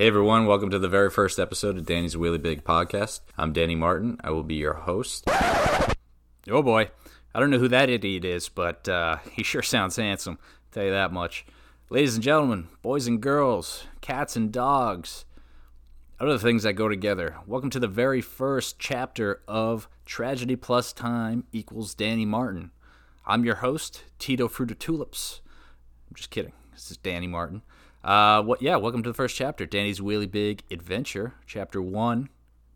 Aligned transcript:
Hey 0.00 0.06
everyone, 0.06 0.46
welcome 0.46 0.70
to 0.70 0.78
the 0.78 0.88
very 0.88 1.10
first 1.10 1.38
episode 1.38 1.76
of 1.76 1.84
Danny's 1.84 2.16
Really 2.16 2.38
Big 2.38 2.64
Podcast. 2.64 3.20
I'm 3.36 3.52
Danny 3.52 3.74
Martin. 3.74 4.16
I 4.24 4.30
will 4.30 4.42
be 4.42 4.54
your 4.54 4.72
host. 4.72 5.28
Oh 5.28 6.62
boy, 6.62 6.88
I 7.34 7.38
don't 7.38 7.50
know 7.50 7.58
who 7.58 7.68
that 7.68 7.90
idiot 7.90 8.24
is, 8.24 8.48
but 8.48 8.88
uh, 8.88 9.18
he 9.30 9.42
sure 9.42 9.60
sounds 9.60 9.96
handsome. 9.96 10.38
I'll 10.40 10.72
tell 10.72 10.84
you 10.84 10.90
that 10.92 11.12
much. 11.12 11.44
Ladies 11.90 12.14
and 12.14 12.24
gentlemen, 12.24 12.68
boys 12.80 13.06
and 13.06 13.20
girls, 13.20 13.84
cats 14.00 14.36
and 14.36 14.50
dogs, 14.50 15.26
other 16.18 16.38
things 16.38 16.62
that 16.62 16.72
go 16.72 16.88
together. 16.88 17.36
Welcome 17.46 17.68
to 17.68 17.78
the 17.78 17.86
very 17.86 18.22
first 18.22 18.78
chapter 18.78 19.42
of 19.46 19.86
Tragedy 20.06 20.56
Plus 20.56 20.94
Time 20.94 21.44
equals 21.52 21.94
Danny 21.94 22.24
Martin. 22.24 22.70
I'm 23.26 23.44
your 23.44 23.56
host, 23.56 24.04
Tito 24.18 24.48
Fruit 24.48 24.70
of 24.70 24.78
Tulips. 24.78 25.42
I'm 26.08 26.14
just 26.14 26.30
kidding. 26.30 26.54
This 26.72 26.90
is 26.90 26.96
Danny 26.96 27.26
Martin. 27.26 27.60
Uh, 28.02 28.42
what? 28.42 28.62
Yeah, 28.62 28.76
welcome 28.76 29.02
to 29.02 29.10
the 29.10 29.14
first 29.14 29.36
chapter, 29.36 29.66
Danny's 29.66 30.00
wheelie 30.00 30.30
big 30.30 30.62
adventure, 30.70 31.34
chapter 31.46 31.82
one, 31.82 32.30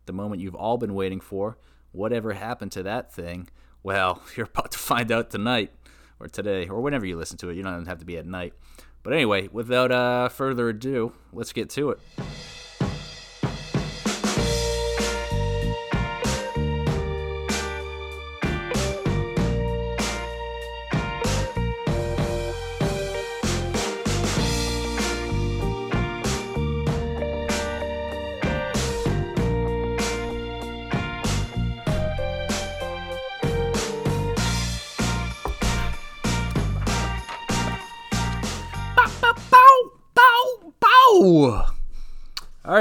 the 0.05 0.13
moment 0.13 0.41
you've 0.41 0.55
all 0.55 0.77
been 0.77 0.93
waiting 0.93 1.19
for. 1.19 1.57
Whatever 1.91 2.33
happened 2.33 2.71
to 2.73 2.83
that 2.83 3.11
thing? 3.11 3.49
Well, 3.81 4.21
you're 4.35 4.45
about 4.45 4.71
to 4.71 4.77
find 4.77 5.11
out 5.11 5.31
tonight, 5.31 5.71
or 6.19 6.27
today, 6.27 6.67
or 6.67 6.79
whenever 6.81 7.05
you 7.07 7.17
listen 7.17 7.37
to 7.39 7.49
it. 7.49 7.55
You 7.55 7.63
don't 7.63 7.87
have 7.87 7.99
to 7.99 8.05
be 8.05 8.17
at 8.17 8.27
night. 8.27 8.53
But 9.01 9.13
anyway, 9.13 9.49
without 9.51 9.91
uh, 9.91 10.29
further 10.29 10.69
ado, 10.69 11.13
let's 11.33 11.53
get 11.53 11.69
to 11.71 11.91
it. 11.91 11.99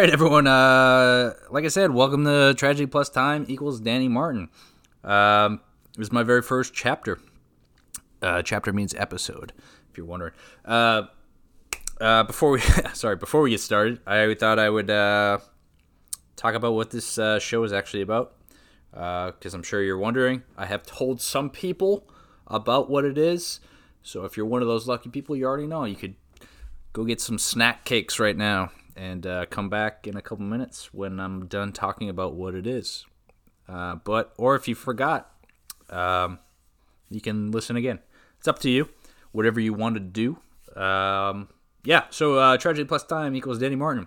Right, 0.05 0.13
everyone. 0.13 0.47
Uh, 0.47 1.33
like 1.51 1.65
I 1.65 1.69
said, 1.69 1.91
welcome 1.91 2.27
to 2.27 2.53
Tragedy 2.59 2.85
Plus 2.85 3.09
Time 3.09 3.47
equals 3.49 3.81
Danny 3.81 4.07
Martin. 4.07 4.51
Um, 5.03 5.63
it 5.95 5.99
was 5.99 6.13
my 6.13 6.23
very 6.23 6.43
first 6.43 6.75
chapter. 6.75 7.19
Uh, 8.21 8.43
chapter 8.43 8.71
means 8.71 8.93
episode, 8.99 9.55
if 9.91 9.97
you're 9.97 10.05
wondering. 10.05 10.35
Uh, 10.63 11.05
uh, 12.03 12.23
before 12.25 12.51
we, 12.51 12.61
sorry, 12.93 13.17
before 13.17 13.41
we 13.41 13.49
get 13.49 13.61
started, 13.61 13.99
I 14.07 14.35
thought 14.35 14.59
I 14.59 14.69
would 14.69 14.91
uh, 14.91 15.39
talk 16.37 16.55
about 16.55 16.75
what 16.75 16.91
this 16.91 17.17
uh, 17.17 17.39
show 17.39 17.65
is 17.65 17.73
actually 17.73 18.03
about, 18.03 18.35
because 18.91 19.55
I'm 19.55 19.63
sure 19.63 19.83
you're 19.83 19.97
wondering. 19.97 20.43
I 20.55 20.67
have 20.67 20.83
told 20.83 21.23
some 21.23 21.49
people 21.49 22.07
about 22.47 22.91
what 22.91 23.07
it 23.07 23.17
is, 23.17 23.59
so 24.03 24.27
if 24.27 24.37
you're 24.37 24.45
one 24.45 24.61
of 24.61 24.69
those 24.69 24.87
lucky 24.87 25.09
people, 25.09 25.35
you 25.35 25.47
already 25.47 25.67
know. 25.67 25.87
You 25.87 25.97
could 25.97 26.17
go 26.93 27.05
get 27.05 27.23
some 27.23 27.39
snack 27.39 27.87
cakes 27.87 28.19
right 28.21 28.37
now 28.37 28.71
and 28.97 29.27
uh, 29.27 29.47
come 29.47 29.69
back 29.69 30.07
in 30.07 30.17
a 30.17 30.23
couple 30.23 30.45
minutes 30.45 30.93
when 30.93 31.19
I'm 31.19 31.47
done 31.47 31.73
talking 31.73 32.09
about 32.09 32.35
what 32.35 32.55
it 32.55 32.67
is. 32.67 33.05
Uh, 33.69 33.97
but 33.97 34.33
or 34.37 34.55
if 34.55 34.69
you 34.69 34.75
forgot, 34.75 35.31
um, 35.91 36.39
you 37.11 37.21
can 37.21 37.51
listen 37.51 37.77
again. 37.77 38.01
It's 38.39 38.49
up 38.49 38.59
to 38.61 38.71
you. 38.71 38.89
Whatever 39.33 39.61
you 39.61 39.73
want 39.73 39.95
to 39.95 40.01
do. 40.01 40.39
Um, 40.81 41.49
yeah. 41.85 42.05
So 42.11 42.39
uh, 42.39 42.57
tragedy 42.57 42.87
plus 42.87 43.05
time 43.05 43.35
equals 43.35 43.59
Danny 43.59 43.77
Martin. 43.77 44.07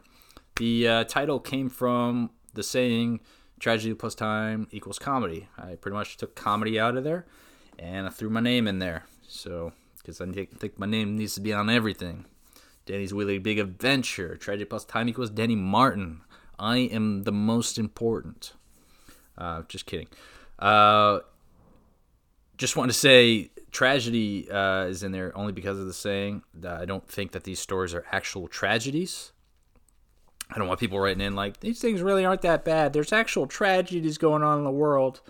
The 0.57 0.87
uh, 0.87 1.03
title 1.03 1.39
came 1.39 1.69
from 1.69 2.31
the 2.53 2.63
saying 2.63 3.19
"tragedy 3.59 3.93
plus 3.93 4.15
time 4.15 4.67
equals 4.71 4.99
comedy." 4.99 5.47
I 5.57 5.75
pretty 5.75 5.95
much 5.95 6.17
took 6.17 6.35
comedy 6.35 6.79
out 6.79 6.95
of 6.95 7.03
there, 7.03 7.25
and 7.77 8.07
I 8.07 8.09
threw 8.09 8.29
my 8.29 8.41
name 8.41 8.67
in 8.67 8.79
there. 8.79 9.05
So 9.27 9.73
because 9.97 10.21
I 10.21 10.25
think 10.31 10.79
my 10.79 10.85
name 10.85 11.17
needs 11.17 11.35
to 11.35 11.41
be 11.41 11.51
on 11.51 11.69
everything. 11.69 12.25
Danny's 12.87 13.13
wheelie 13.13 13.41
big 13.41 13.59
adventure. 13.59 14.35
Tragedy 14.35 14.65
plus 14.65 14.85
time 14.85 15.07
equals 15.07 15.29
Danny 15.29 15.55
Martin. 15.55 16.21
I 16.59 16.77
am 16.77 17.23
the 17.23 17.31
most 17.31 17.77
important. 17.77 18.53
Uh, 19.37 19.61
just 19.67 19.85
kidding. 19.85 20.07
Uh, 20.57 21.19
just 22.57 22.75
want 22.75 22.89
to 22.89 22.97
say 22.97 23.51
tragedy 23.71 24.49
uh, 24.49 24.85
is 24.85 25.03
in 25.03 25.11
there 25.11 25.37
only 25.37 25.53
because 25.53 25.77
of 25.79 25.85
the 25.85 25.93
saying. 25.93 26.41
I 26.67 26.85
don't 26.85 27.07
think 27.07 27.33
that 27.33 27.43
these 27.43 27.59
stories 27.59 27.93
are 27.93 28.05
actual 28.11 28.47
tragedies. 28.47 29.31
I 30.49 30.57
don't 30.57 30.67
want 30.67 30.79
people 30.79 30.99
writing 30.99 31.21
in 31.21 31.35
like 31.35 31.59
these 31.59 31.79
things 31.79 32.01
really 32.01 32.25
aren't 32.25 32.41
that 32.41 32.63
bad. 32.63 32.93
There's 32.93 33.11
actual 33.13 33.47
tragedies 33.47 34.17
going 34.17 34.43
on 34.43 34.57
in 34.59 34.63
the 34.63 34.71
world. 34.71 35.21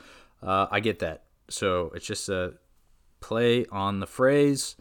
Uh, 0.42 0.68
I 0.70 0.80
get 0.80 1.00
that. 1.00 1.24
So 1.50 1.92
it's 1.96 2.06
just 2.06 2.30
a 2.30 2.54
play 3.20 3.66
on 3.72 4.00
the 4.00 4.08
phrase. 4.08 4.76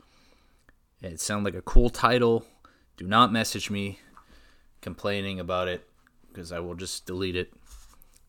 It 1.00 1.20
sounded 1.20 1.53
like 1.53 1.59
a 1.59 1.62
cool 1.62 1.91
title 1.91 2.44
do 2.97 3.07
not 3.07 3.33
message 3.33 3.71
me 3.71 4.01
complaining 4.81 5.41
about 5.41 5.69
it 5.69 5.89
because 6.29 6.53
I 6.53 6.61
will 6.61 6.75
just 6.75 7.07
delete 7.07 7.37
it 7.37 7.53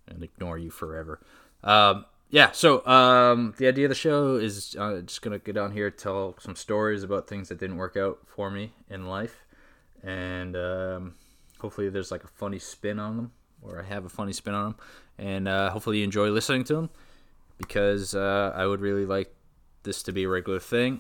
and 0.08 0.24
ignore 0.24 0.58
you 0.58 0.70
forever. 0.70 1.20
Um, 1.64 2.06
yeah, 2.30 2.52
so 2.52 2.86
um, 2.86 3.54
the 3.58 3.68
idea 3.68 3.86
of 3.86 3.90
the 3.90 3.96
show 3.96 4.36
is 4.36 4.76
uh, 4.78 5.02
just 5.02 5.22
gonna 5.22 5.40
get 5.40 5.58
on 5.58 5.72
here, 5.72 5.90
tell 5.90 6.36
some 6.40 6.56
stories 6.56 7.04
about 7.04 7.28
things 7.28 7.50
that 7.50 7.60
didn't 7.60 7.78
work 7.78 7.96
out 7.96 8.20
for 8.26 8.52
me 8.52 8.74
in 8.90 9.06
life, 9.08 9.46
and 10.04 10.56
um, 10.56 11.16
hopefully 11.60 11.90
there's 11.90 12.12
like 12.12 12.24
a 12.24 12.28
funny 12.28 12.60
spin 12.60 13.00
on 13.00 13.16
them, 13.16 13.32
or 13.62 13.80
I 13.80 13.86
have 13.86 14.04
a 14.04 14.10
funny 14.10 14.34
spin 14.34 14.54
on 14.54 14.66
them, 14.66 14.76
and 15.18 15.48
uh, 15.48 15.70
hopefully 15.70 16.00
you 16.00 16.04
enjoy 16.04 16.30
listening 16.30 16.66
to 16.66 16.76
them 16.76 16.90
because 17.58 18.14
uh, 18.14 18.52
I 18.54 18.66
would 18.66 18.82
really 18.82 19.06
like 19.06 19.34
this 19.84 20.04
to 20.04 20.12
be 20.12 20.24
a 20.24 20.30
regular 20.30 20.60
thing, 20.60 21.00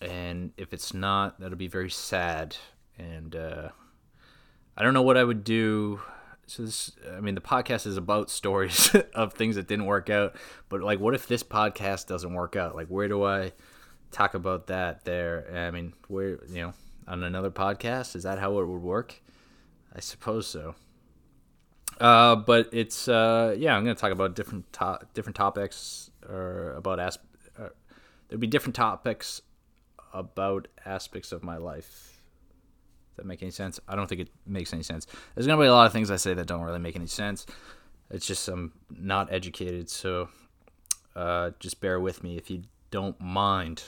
and 0.00 0.52
if 0.56 0.72
it's 0.72 0.92
not, 0.92 1.38
that'll 1.38 1.56
be 1.56 1.68
very 1.68 1.90
sad 1.90 2.56
and 2.98 3.34
uh, 3.34 3.68
I 4.76 4.82
don't 4.82 4.94
know 4.94 5.02
what 5.02 5.16
I 5.16 5.24
would 5.24 5.44
do. 5.44 6.00
So 6.46 6.64
this, 6.64 6.92
I 7.16 7.20
mean, 7.20 7.34
the 7.34 7.40
podcast 7.40 7.86
is 7.86 7.96
about 7.96 8.30
stories 8.40 8.94
of 9.14 9.32
things 9.32 9.56
that 9.56 9.66
didn't 9.66 9.86
work 9.86 10.10
out. 10.10 10.36
But 10.68 10.82
like, 10.82 11.00
what 11.00 11.14
if 11.14 11.26
this 11.26 11.42
podcast 11.42 12.06
doesn't 12.06 12.32
work 12.32 12.56
out? 12.56 12.76
Like, 12.76 12.88
where 12.88 13.08
do 13.08 13.24
I 13.24 13.52
talk 14.10 14.34
about 14.34 14.66
that? 14.68 15.04
There, 15.04 15.46
I 15.54 15.70
mean, 15.70 15.94
where 16.08 16.38
you 16.48 16.62
know, 16.62 16.74
on 17.08 17.22
another 17.22 17.50
podcast? 17.50 18.16
Is 18.16 18.22
that 18.24 18.38
how 18.38 18.58
it 18.58 18.66
would 18.66 18.82
work? 18.82 19.22
I 19.94 20.00
suppose 20.00 20.46
so. 20.46 20.74
Uh, 22.00 22.34
but 22.34 22.68
it's 22.72 23.06
uh, 23.06 23.54
yeah, 23.56 23.76
I'm 23.76 23.84
gonna 23.84 23.94
talk 23.94 24.10
about 24.10 24.34
different 24.34 24.72
to- 24.74 25.00
different 25.14 25.36
topics 25.36 26.10
or 26.28 26.72
about 26.72 26.98
as 26.98 27.18
there'll 28.28 28.40
be 28.40 28.46
different 28.46 28.74
topics 28.74 29.40
about 30.12 30.68
aspects 30.84 31.32
of 31.32 31.42
my 31.42 31.56
life 31.56 32.13
that 33.16 33.26
make 33.26 33.42
any 33.42 33.50
sense? 33.50 33.80
I 33.88 33.96
don't 33.96 34.06
think 34.06 34.20
it 34.20 34.28
makes 34.46 34.72
any 34.72 34.82
sense. 34.82 35.06
There's 35.34 35.46
gonna 35.46 35.60
be 35.60 35.66
a 35.66 35.72
lot 35.72 35.86
of 35.86 35.92
things 35.92 36.10
I 36.10 36.16
say 36.16 36.34
that 36.34 36.46
don't 36.46 36.62
really 36.62 36.78
make 36.78 36.96
any 36.96 37.06
sense. 37.06 37.46
It's 38.10 38.26
just 38.26 38.46
I'm 38.48 38.72
not 38.90 39.32
educated, 39.32 39.88
so 39.88 40.28
uh, 41.16 41.50
just 41.58 41.80
bear 41.80 42.00
with 42.00 42.22
me 42.22 42.36
if 42.36 42.50
you 42.50 42.62
don't 42.90 43.18
mind. 43.20 43.82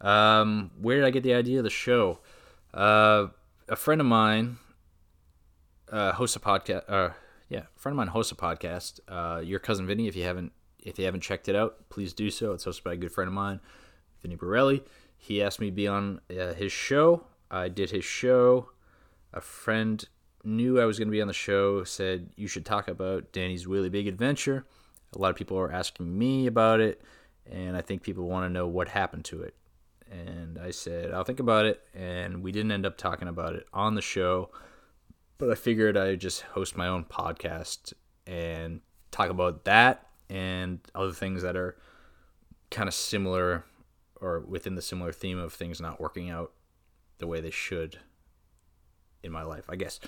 Um, 0.00 0.70
where 0.80 0.96
did 0.96 1.04
I 1.04 1.10
get 1.10 1.22
the 1.22 1.34
idea 1.34 1.58
of 1.58 1.64
the 1.64 1.70
show? 1.70 2.20
Uh, 2.72 3.28
a 3.68 3.76
friend 3.76 4.00
of 4.00 4.06
mine 4.06 4.58
uh, 5.90 6.12
hosts 6.12 6.36
a 6.36 6.40
podcast. 6.40 6.82
Uh, 6.88 7.10
yeah, 7.48 7.64
a 7.76 7.78
friend 7.78 7.94
of 7.94 7.96
mine 7.96 8.08
hosts 8.08 8.32
a 8.32 8.36
podcast. 8.36 9.00
Uh, 9.08 9.40
Your 9.40 9.58
cousin 9.58 9.86
Vinny. 9.86 10.08
If 10.08 10.16
you 10.16 10.24
haven't, 10.24 10.52
if 10.82 10.98
you 10.98 11.04
haven't 11.04 11.20
checked 11.20 11.48
it 11.48 11.56
out, 11.56 11.88
please 11.90 12.12
do 12.12 12.30
so. 12.30 12.52
It's 12.52 12.64
hosted 12.64 12.84
by 12.84 12.94
a 12.94 12.96
good 12.96 13.12
friend 13.12 13.28
of 13.28 13.34
mine, 13.34 13.60
Vinny 14.22 14.36
Borelli. 14.36 14.82
He 15.16 15.42
asked 15.42 15.60
me 15.60 15.66
to 15.66 15.72
be 15.72 15.86
on 15.86 16.20
uh, 16.30 16.54
his 16.54 16.72
show. 16.72 17.26
I 17.50 17.68
did 17.68 17.90
his 17.90 18.04
show. 18.04 18.70
A 19.32 19.40
friend 19.40 20.04
knew 20.44 20.80
I 20.80 20.84
was 20.84 20.98
going 20.98 21.08
to 21.08 21.12
be 21.12 21.22
on 21.22 21.28
the 21.28 21.34
show, 21.34 21.84
said, 21.84 22.30
You 22.36 22.46
should 22.46 22.64
talk 22.64 22.88
about 22.88 23.32
Danny's 23.32 23.66
wheelie 23.66 23.90
big 23.90 24.06
adventure. 24.06 24.66
A 25.14 25.18
lot 25.18 25.30
of 25.30 25.36
people 25.36 25.58
are 25.58 25.72
asking 25.72 26.16
me 26.18 26.46
about 26.46 26.80
it, 26.80 27.02
and 27.50 27.76
I 27.76 27.80
think 27.80 28.02
people 28.02 28.28
want 28.28 28.44
to 28.44 28.50
know 28.50 28.66
what 28.66 28.88
happened 28.88 29.24
to 29.26 29.42
it. 29.42 29.54
And 30.10 30.58
I 30.58 30.70
said, 30.70 31.12
I'll 31.12 31.24
think 31.24 31.40
about 31.40 31.66
it. 31.66 31.82
And 31.94 32.42
we 32.42 32.52
didn't 32.52 32.72
end 32.72 32.86
up 32.86 32.96
talking 32.96 33.28
about 33.28 33.54
it 33.54 33.66
on 33.72 33.94
the 33.94 34.02
show, 34.02 34.50
but 35.38 35.50
I 35.50 35.54
figured 35.54 35.96
I'd 35.96 36.20
just 36.20 36.42
host 36.42 36.76
my 36.76 36.86
own 36.86 37.04
podcast 37.04 37.92
and 38.26 38.80
talk 39.10 39.30
about 39.30 39.64
that 39.64 40.06
and 40.28 40.80
other 40.94 41.12
things 41.12 41.42
that 41.42 41.56
are 41.56 41.76
kind 42.70 42.88
of 42.88 42.94
similar 42.94 43.64
or 44.20 44.40
within 44.40 44.74
the 44.74 44.82
similar 44.82 45.12
theme 45.12 45.38
of 45.38 45.52
things 45.52 45.80
not 45.80 46.00
working 46.00 46.30
out 46.30 46.52
the 47.20 47.26
way 47.26 47.40
they 47.40 47.50
should 47.50 47.98
in 49.22 49.32
my 49.32 49.42
life, 49.42 49.64
I 49.68 49.76
guess. 49.76 50.00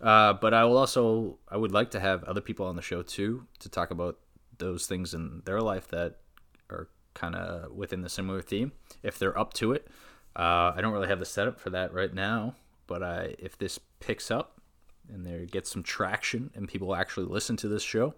Uh, 0.00 0.34
but 0.34 0.54
I 0.54 0.64
will 0.64 0.76
also 0.76 1.38
I 1.48 1.56
would 1.56 1.72
like 1.72 1.90
to 1.92 2.00
have 2.00 2.22
other 2.24 2.40
people 2.40 2.66
on 2.66 2.76
the 2.76 2.82
show 2.82 3.02
too 3.02 3.46
to 3.58 3.68
talk 3.68 3.90
about 3.90 4.18
those 4.58 4.86
things 4.86 5.14
in 5.14 5.42
their 5.44 5.60
life 5.60 5.88
that 5.88 6.18
are 6.70 6.88
kind 7.14 7.34
of 7.34 7.72
within 7.72 8.02
the 8.02 8.08
similar 8.08 8.40
theme 8.40 8.72
if 9.02 9.18
they're 9.18 9.38
up 9.38 9.52
to 9.54 9.72
it. 9.72 9.88
Uh, 10.36 10.72
I 10.76 10.80
don't 10.80 10.92
really 10.92 11.08
have 11.08 11.18
the 11.18 11.24
setup 11.24 11.58
for 11.58 11.70
that 11.70 11.92
right 11.92 12.14
now, 12.14 12.54
but 12.86 13.02
I 13.02 13.34
if 13.40 13.58
this 13.58 13.80
picks 13.98 14.30
up, 14.30 14.58
and 15.12 15.26
there 15.26 15.44
gets 15.46 15.70
some 15.70 15.82
traction 15.82 16.50
and 16.54 16.68
people 16.68 16.94
actually 16.94 17.26
listen 17.26 17.56
to 17.56 17.68
this 17.68 17.82
show. 17.82 18.14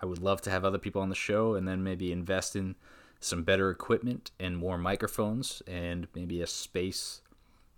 I 0.00 0.06
would 0.06 0.20
love 0.20 0.40
to 0.42 0.50
have 0.50 0.64
other 0.64 0.78
people 0.78 1.02
on 1.02 1.08
the 1.08 1.14
show 1.14 1.54
and 1.54 1.66
then 1.66 1.82
maybe 1.82 2.12
invest 2.12 2.56
in 2.56 2.76
some 3.20 3.42
better 3.42 3.70
equipment 3.70 4.30
and 4.38 4.56
more 4.56 4.76
microphones 4.76 5.62
and 5.66 6.08
maybe 6.14 6.42
a 6.42 6.46
space 6.46 7.22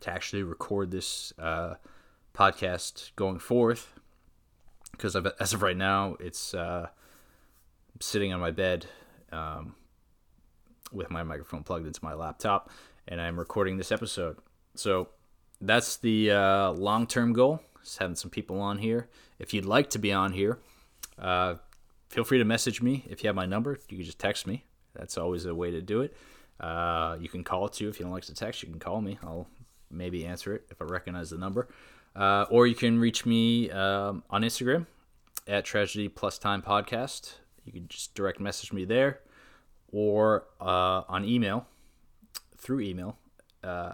to 0.00 0.10
actually 0.10 0.42
record 0.42 0.90
this 0.90 1.32
uh, 1.38 1.74
podcast 2.34 3.10
going 3.16 3.38
forth. 3.38 3.92
Because 4.92 5.16
as 5.40 5.52
of 5.52 5.62
right 5.62 5.76
now, 5.76 6.16
it's 6.20 6.54
uh, 6.54 6.88
sitting 8.00 8.32
on 8.32 8.40
my 8.40 8.50
bed 8.50 8.86
um, 9.32 9.74
with 10.92 11.10
my 11.10 11.22
microphone 11.22 11.62
plugged 11.62 11.86
into 11.86 12.00
my 12.02 12.14
laptop, 12.14 12.70
and 13.08 13.20
I'm 13.20 13.38
recording 13.38 13.76
this 13.76 13.92
episode. 13.92 14.38
So 14.74 15.08
that's 15.60 15.96
the 15.96 16.30
uh, 16.30 16.70
long 16.72 17.06
term 17.06 17.32
goal. 17.32 17.60
Just 17.82 17.98
having 17.98 18.16
some 18.16 18.30
people 18.30 18.60
on 18.60 18.78
here. 18.78 19.08
If 19.38 19.52
you'd 19.52 19.66
like 19.66 19.90
to 19.90 19.98
be 19.98 20.12
on 20.12 20.32
here, 20.32 20.58
uh, 21.18 21.56
feel 22.08 22.24
free 22.24 22.38
to 22.38 22.44
message 22.44 22.82
me. 22.82 23.04
If 23.08 23.22
you 23.22 23.28
have 23.28 23.36
my 23.36 23.46
number, 23.46 23.78
you 23.88 23.98
can 23.98 24.06
just 24.06 24.18
text 24.18 24.46
me. 24.46 24.64
That's 24.94 25.18
always 25.18 25.44
a 25.44 25.54
way 25.54 25.70
to 25.70 25.82
do 25.82 26.00
it. 26.00 26.16
Uh, 26.58 27.16
you 27.20 27.28
can 27.28 27.44
call 27.44 27.68
too. 27.68 27.88
If 27.88 27.98
you 27.98 28.04
don't 28.04 28.12
like 28.12 28.24
to 28.24 28.34
text, 28.34 28.62
you 28.62 28.68
can 28.70 28.78
call 28.78 29.00
me. 29.00 29.18
I'll 29.22 29.46
maybe 29.90 30.26
answer 30.26 30.54
it 30.54 30.66
if 30.70 30.80
I 30.80 30.84
recognize 30.84 31.30
the 31.30 31.38
number. 31.38 31.68
Uh, 32.14 32.46
or 32.50 32.66
you 32.66 32.74
can 32.74 32.98
reach 32.98 33.26
me 33.26 33.70
um, 33.70 34.22
on 34.30 34.42
Instagram 34.42 34.86
at 35.46 35.64
Tragedy 35.64 36.08
Plus 36.08 36.38
Time 36.38 36.62
Podcast. 36.62 37.34
You 37.64 37.72
can 37.72 37.88
just 37.88 38.14
direct 38.14 38.40
message 38.40 38.72
me 38.72 38.84
there 38.84 39.20
or 39.92 40.46
uh, 40.60 41.02
on 41.08 41.24
email 41.24 41.66
through 42.56 42.80
email 42.80 43.16
uh, 43.62 43.92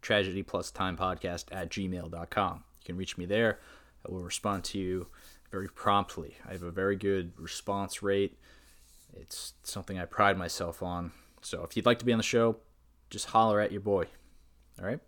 tragedy 0.00 0.42
plus 0.42 0.70
time 0.70 0.96
podcast 0.96 1.46
at 1.50 1.70
gmail.com. 1.70 2.54
You 2.80 2.84
can 2.84 2.96
reach 2.96 3.18
me 3.18 3.26
there. 3.26 3.58
I 4.06 4.12
will 4.12 4.22
respond 4.22 4.64
to 4.64 4.78
you 4.78 5.08
very 5.50 5.68
promptly. 5.68 6.36
I 6.48 6.52
have 6.52 6.62
a 6.62 6.70
very 6.70 6.96
good 6.96 7.32
response 7.38 8.02
rate. 8.02 8.38
It's 9.14 9.54
something 9.62 9.98
I 9.98 10.04
pride 10.04 10.36
myself 10.36 10.82
on. 10.82 11.12
So 11.40 11.62
if 11.62 11.76
you'd 11.76 11.86
like 11.86 11.98
to 12.00 12.04
be 12.04 12.12
on 12.12 12.18
the 12.18 12.24
show, 12.24 12.56
just 13.10 13.26
holler 13.26 13.60
at 13.60 13.72
your 13.72 13.80
boy. 13.80 14.04
All 14.78 14.86
right. 14.86 15.00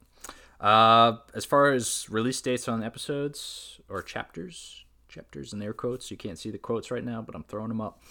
Uh, 0.60 1.16
as 1.34 1.44
far 1.44 1.72
as 1.72 2.06
release 2.10 2.40
dates 2.40 2.68
on 2.68 2.82
episodes 2.82 3.80
or 3.88 4.02
chapters, 4.02 4.84
chapters 5.08 5.52
in 5.52 5.62
air 5.62 5.72
quotes, 5.72 6.10
you 6.10 6.16
can't 6.16 6.38
see 6.38 6.50
the 6.50 6.58
quotes 6.58 6.90
right 6.90 7.04
now, 7.04 7.22
but 7.22 7.34
I'm 7.34 7.44
throwing 7.44 7.68
them 7.68 7.80
up. 7.80 8.02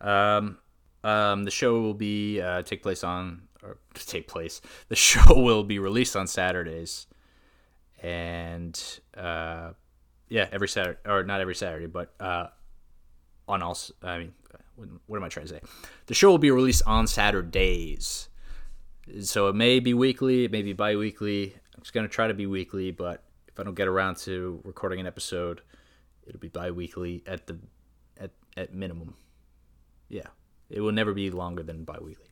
Um, 0.00 0.58
um, 1.02 1.44
the 1.44 1.50
show 1.50 1.80
will 1.80 1.94
be 1.94 2.40
uh, 2.40 2.62
take 2.62 2.82
place 2.82 3.04
on 3.04 3.42
or 3.62 3.78
take 3.94 4.28
place. 4.28 4.60
The 4.88 4.96
show 4.96 5.34
will 5.40 5.64
be 5.64 5.78
released 5.78 6.16
on 6.16 6.26
Saturdays, 6.26 7.06
and 8.02 8.80
uh, 9.16 9.70
yeah, 10.28 10.48
every 10.52 10.68
Saturday 10.68 10.98
or 11.06 11.24
not 11.24 11.40
every 11.40 11.54
Saturday, 11.54 11.86
but 11.86 12.14
uh, 12.20 12.48
on 13.48 13.62
all. 13.62 13.78
I 14.02 14.18
mean, 14.18 14.32
what 15.06 15.16
am 15.16 15.24
I 15.24 15.28
trying 15.28 15.46
to 15.46 15.54
say? 15.54 15.60
The 16.06 16.14
show 16.14 16.30
will 16.30 16.38
be 16.38 16.50
released 16.50 16.82
on 16.86 17.06
Saturdays, 17.06 18.28
so 19.20 19.48
it 19.48 19.54
may 19.54 19.80
be 19.80 19.94
weekly, 19.94 20.44
it 20.44 20.52
may 20.52 20.62
be 20.62 20.72
bi-weekly. 20.72 21.56
I'm 21.76 21.82
just 21.82 21.92
gonna 21.92 22.08
try 22.08 22.26
to 22.26 22.34
be 22.34 22.46
weekly, 22.46 22.90
but 22.90 23.22
if 23.48 23.60
I 23.60 23.62
don't 23.62 23.74
get 23.74 23.88
around 23.88 24.16
to 24.18 24.60
recording 24.64 25.00
an 25.00 25.06
episode, 25.06 25.60
it'll 26.26 26.40
be 26.40 26.48
bi-weekly 26.48 27.22
at 27.26 27.46
the 27.46 27.58
at 28.18 28.30
at 28.56 28.74
minimum. 28.74 29.14
Yeah, 30.08 30.28
it 30.70 30.80
will 30.80 30.92
never 30.92 31.12
be 31.12 31.30
longer 31.30 31.62
than 31.62 31.84
bi-weekly. 31.84 32.26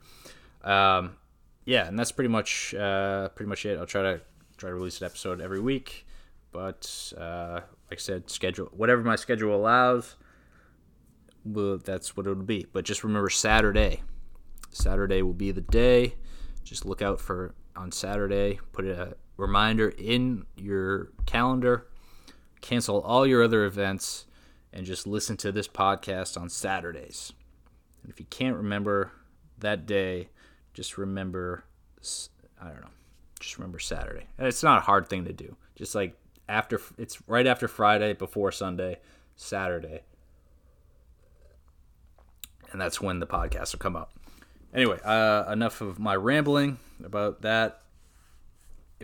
Um, 0.63 1.17
yeah, 1.65 1.87
and 1.87 1.99
that's 1.99 2.13
pretty 2.13 2.29
much 2.29 2.75
uh, 2.75 3.29
pretty 3.31 3.49
much 3.49 3.67
it. 3.67 3.79
I'll 3.79 3.87
try 3.87 4.03
to 4.03 4.21
try 4.57 4.71
to 4.71 4.75
release 4.75 5.01
an 5.01 5.07
episode 5.07 5.41
every 5.41 5.61
week, 5.61 6.07
but 6.53 7.13
uh, 7.19 7.61
like 7.91 7.99
I 7.99 8.03
said, 8.03 8.31
schedule 8.31 8.67
whatever 8.73 9.03
my 9.03 9.17
schedule 9.17 9.55
allows. 9.55 10.17
Well, 11.45 11.79
that's 11.79 12.17
what 12.17 12.27
it'll 12.27 12.43
be. 12.43 12.67
But 12.73 12.85
just 12.85 13.05
remember 13.05 13.29
Saturday. 13.29 14.03
Saturday 14.71 15.23
will 15.23 15.35
be 15.35 15.53
the 15.53 15.61
day. 15.61 16.15
Just 16.65 16.87
look 16.87 17.03
out 17.03 17.21
for 17.21 17.55
on 17.77 17.93
Saturday. 17.93 18.61
Put 18.73 18.87
a 18.87 19.17
reminder 19.37 19.89
in 19.89 20.47
your 20.57 21.11
calendar. 21.27 21.87
Cancel 22.61 23.01
all 23.01 23.27
your 23.27 23.43
other 23.43 23.65
events 23.65 24.27
and 24.73 24.87
just 24.87 25.07
listen 25.07 25.37
to 25.39 25.53
this 25.53 25.69
podcast 25.69 26.41
on 26.41 26.49
Saturdays. 26.49 27.33
And 28.03 28.11
if 28.11 28.19
you 28.19 28.27
can't 28.27 28.57
remember 28.57 29.13
that 29.59 29.87
day, 29.87 30.29
just 30.73 30.99
remember, 30.99 31.65
I 32.61 32.69
don't 32.69 32.81
know, 32.81 32.89
just 33.39 33.59
remember 33.59 33.79
Saturday. 33.79 34.27
And 34.39 34.47
it's 34.47 34.63
not 34.63 34.79
a 34.79 34.83
hard 34.83 35.09
thing 35.09 35.25
to 35.27 35.33
do. 35.33 35.57
Just 35.77 35.95
like 35.95 36.17
after, 36.49 36.81
it's 36.99 37.19
right 37.29 37.47
after 37.47 37.69
Friday, 37.69 38.13
before 38.15 38.51
Sunday, 38.51 38.99
Saturday. 39.37 40.03
And 42.73 42.81
that's 42.81 43.01
when 43.01 43.21
the 43.21 43.27
podcast 43.27 43.73
will 43.73 43.79
come 43.79 43.95
up. 43.95 44.13
Anyway, 44.75 44.99
uh, 45.05 45.45
enough 45.53 45.81
of 45.81 46.01
my 46.01 46.17
rambling 46.17 46.79
about 47.05 47.43
that. 47.43 47.81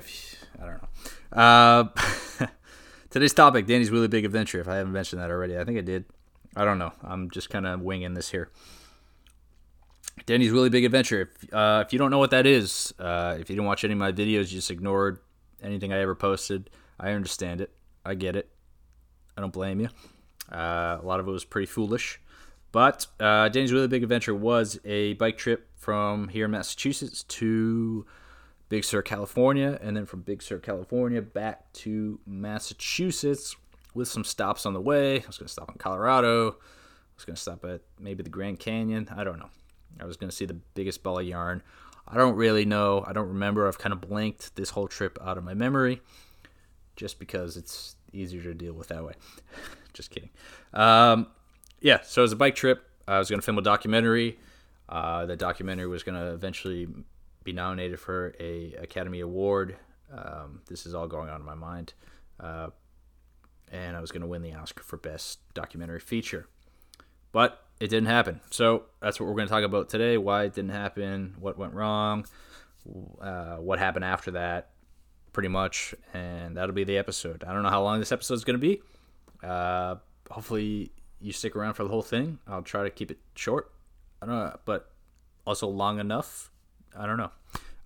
If 0.00 0.44
I 0.61 0.67
don't 0.67 0.82
know. 0.82 1.41
Uh, 1.43 2.47
today's 3.11 3.35
topic, 3.35 3.67
Danny's 3.67 3.91
wheelie 3.91 4.11
big 4.11 4.25
adventure. 4.25 4.61
If 4.61 4.69
I 4.69 4.76
haven't 4.76 4.93
mentioned 4.93 5.23
that 5.23 5.31
already, 5.31 5.58
I 5.58 5.64
think 5.64 5.79
I 5.79 5.82
did. 5.82 6.05
I 6.56 6.64
don't 6.64 6.79
know. 6.79 6.93
I'm 7.02 7.31
just 7.31 7.50
kind 7.50 7.67
of 7.67 7.81
winging 7.81 8.14
this 8.14 8.31
here. 8.31 8.50
Danny's 10.26 10.52
wheelie 10.52 10.70
big 10.70 10.85
adventure. 10.85 11.23
If, 11.23 11.55
uh, 11.55 11.85
if 11.87 11.93
you 11.93 11.99
don't 11.99 12.11
know 12.11 12.19
what 12.19 12.31
that 12.32 12.47
is, 12.47 12.93
uh, 12.99 13.37
if 13.38 13.49
you 13.49 13.56
didn't 13.56 13.67
watch 13.67 13.85
any 13.85 13.93
of 13.93 13.99
my 13.99 14.12
videos, 14.12 14.50
you 14.50 14.58
just 14.58 14.70
ignored 14.70 15.19
anything 15.62 15.93
I 15.93 16.00
ever 16.00 16.14
posted. 16.14 16.70
I 16.99 17.12
understand 17.12 17.61
it. 17.61 17.70
I 18.05 18.14
get 18.14 18.37
it. 18.37 18.50
I 19.37 19.41
don't 19.41 19.53
blame 19.53 19.81
you. 19.81 19.88
Uh, 20.50 20.99
a 21.00 21.05
lot 21.05 21.20
of 21.20 21.29
it 21.29 21.31
was 21.31 21.44
pretty 21.44 21.67
foolish. 21.67 22.20
But 22.73 23.06
uh, 23.19 23.49
Danny's 23.49 23.73
wheelie 23.73 23.88
big 23.88 24.03
adventure 24.03 24.35
was 24.35 24.79
a 24.85 25.14
bike 25.14 25.38
trip 25.38 25.69
from 25.76 26.29
here 26.29 26.44
in 26.44 26.50
Massachusetts 26.50 27.25
to 27.25 28.06
Big 28.70 28.84
Sur, 28.84 29.02
California, 29.02 29.78
and 29.82 29.96
then 29.96 30.06
from 30.06 30.22
Big 30.22 30.40
Sur, 30.40 30.58
California 30.61 31.20
back 31.20 31.70
to 31.72 32.20
Massachusetts 32.25 33.56
with 33.94 34.06
some 34.06 34.22
stops 34.22 34.64
on 34.64 34.72
the 34.75 34.81
way. 34.81 35.17
I 35.17 35.26
was 35.26 35.37
going 35.37 35.49
to 35.49 35.52
stop 35.52 35.70
in 35.70 35.75
Colorado. 35.76 36.52
I 36.52 37.14
was 37.17 37.25
going 37.26 37.34
to 37.34 37.43
stop 37.43 37.64
at 37.64 37.81
maybe 37.99 38.22
the 38.22 38.31
Grand 38.31 38.61
Canyon. 38.61 39.08
I 39.14 39.25
don't 39.25 39.40
know. 39.40 39.50
I 40.00 40.05
was 40.05 40.17
going 40.17 40.31
to 40.31 40.37
see 40.37 40.46
the 40.46 40.55
biggest 40.55 41.02
ball 41.02 41.19
of 41.19 41.26
yarn. 41.26 41.64
I 42.06 42.17
don't 42.17 42.37
really 42.37 42.64
know. 42.64 43.05
I 43.06 43.12
don't 43.12 43.28
remember. 43.28 43.67
I've 43.67 43.78
kind 43.78 43.93
of 43.93 44.00
blanked 44.00 44.55
this 44.55 44.70
whole 44.70 44.87
trip 44.87 45.19
out 45.20 45.37
of 45.37 45.43
my 45.43 45.52
memory 45.55 46.00
just 46.94 47.19
because 47.19 47.56
it's 47.56 47.96
easier 48.12 48.43
to 48.44 48.55
deal 48.55 48.72
with 48.72 48.88
that 48.88 49.05
way. 49.05 49.14
just 49.93 50.11
kidding. 50.11 50.31
Um, 50.72 51.27
yeah, 51.81 52.03
so 52.05 52.22
it 52.22 52.24
was 52.24 52.32
a 52.32 52.36
bike 52.36 52.55
trip. 52.55 52.89
I 53.08 53.19
was 53.19 53.29
going 53.29 53.41
to 53.41 53.44
film 53.44 53.58
a 53.58 53.62
documentary. 53.62 54.39
Uh, 54.89 55.27
the 55.27 55.36
documentary 55.36 55.89
was 55.89 56.05
going 56.05 56.20
to 56.20 56.32
eventually 56.32 56.86
be 57.44 57.53
nominated 57.53 57.99
for 58.01 58.35
a 58.39 58.75
Academy 58.75 59.20
Award. 59.20 59.77
Um, 60.13 60.61
this 60.69 60.87
is 60.87 60.94
all 60.94 61.06
going 61.06 61.29
on 61.29 61.41
in 61.41 61.47
my 61.47 61.55
mind. 61.55 61.94
Uh, 62.39 62.69
and 63.70 63.97
I 63.97 64.01
was 64.01 64.11
going 64.11 64.23
to 64.23 64.27
win 64.27 64.43
the 64.43 64.55
Oscar 64.55 64.82
for 64.82 64.97
Best 64.97 65.39
Documentary 65.55 66.01
Feature. 66.01 66.49
But 67.32 67.65
it 67.79 67.89
didn't 67.89 68.09
happen. 68.09 68.41
So 68.51 68.85
that's 69.01 69.20
what 69.20 69.27
we're 69.27 69.37
going 69.37 69.47
to 69.47 69.53
talk 69.53 69.65
about 69.65 69.89
today 69.89 70.19
why 70.19 70.44
it 70.44 70.55
didn't 70.55 70.73
happen, 70.73 71.35
what 71.39 71.56
went 71.56 71.73
wrong, 71.73 72.27
uh, 73.20 73.56
what 73.56 73.79
happened 73.79 74.05
after 74.05 74.32
that, 74.32 74.70
pretty 75.32 75.49
much. 75.49 75.94
And 76.13 76.56
that'll 76.56 76.75
be 76.75 76.85
the 76.85 76.99
episode. 76.99 77.44
I 77.44 77.53
don't 77.53 77.63
know 77.63 77.70
how 77.70 77.82
long 77.82 78.01
this 78.01 78.13
episode 78.13 78.35
is 78.35 78.44
going 78.44 78.59
to 78.61 78.67
be. 78.67 78.82
Uh, 79.43 79.97
hopefully, 80.31 80.93
you 81.20 81.32
stick 81.32 81.56
around 81.56 81.75
for 81.75 81.85
the 81.85 81.91
whole 81.91 82.03
thing. 82.03 82.39
I'll 82.47 82.63
try 82.63 82.82
to 82.82 82.91
keep 82.91 83.11
it 83.11 83.19
short. 83.35 83.70
I 84.20 84.27
don't 84.27 84.35
know, 84.35 84.59
but 84.65 84.91
also 85.47 85.69
long 85.69 85.99
enough. 85.99 86.50
I 86.97 87.06
don't 87.06 87.17
know. 87.17 87.31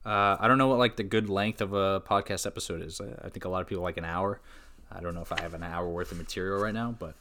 Uh, 0.05 0.37
I 0.39 0.49
don't 0.49 0.59
know 0.59 0.69
what 0.69 0.79
like 0.79 0.97
the 0.97 1.03
good 1.03 1.31
length 1.31 1.61
of 1.61 1.73
a 1.73 2.01
podcast 2.01 2.47
episode 2.47 2.83
is. 2.83 3.01
I 3.01 3.29
think 3.31 3.45
a 3.45 3.49
lot 3.49 3.63
of 3.63 3.67
people 3.67 3.83
like 3.83 3.97
an 3.97 4.05
hour. 4.05 4.41
I 4.93 5.01
don't 5.01 5.15
know 5.15 5.23
if 5.23 5.33
I 5.33 5.41
have 5.41 5.55
an 5.55 5.63
hour 5.63 5.89
worth 5.89 6.13
of 6.13 6.19
material 6.19 6.61
right 6.61 6.75
now, 6.75 6.95
but 6.99 7.15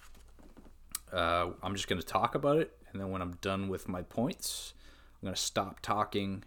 uh, 1.14 1.52
I'm 1.62 1.76
just 1.76 1.88
going 1.88 2.02
to 2.02 2.06
talk 2.06 2.36
about 2.36 2.58
it, 2.58 2.76
and 2.92 3.00
then 3.00 3.10
when 3.10 3.22
I'm 3.22 3.38
done 3.42 3.70
with 3.70 3.88
my 3.88 4.02
points, 4.02 4.74
I'm 5.22 5.28
going 5.28 5.36
to 5.36 5.42
stop 5.42 5.80
talking, 5.82 6.44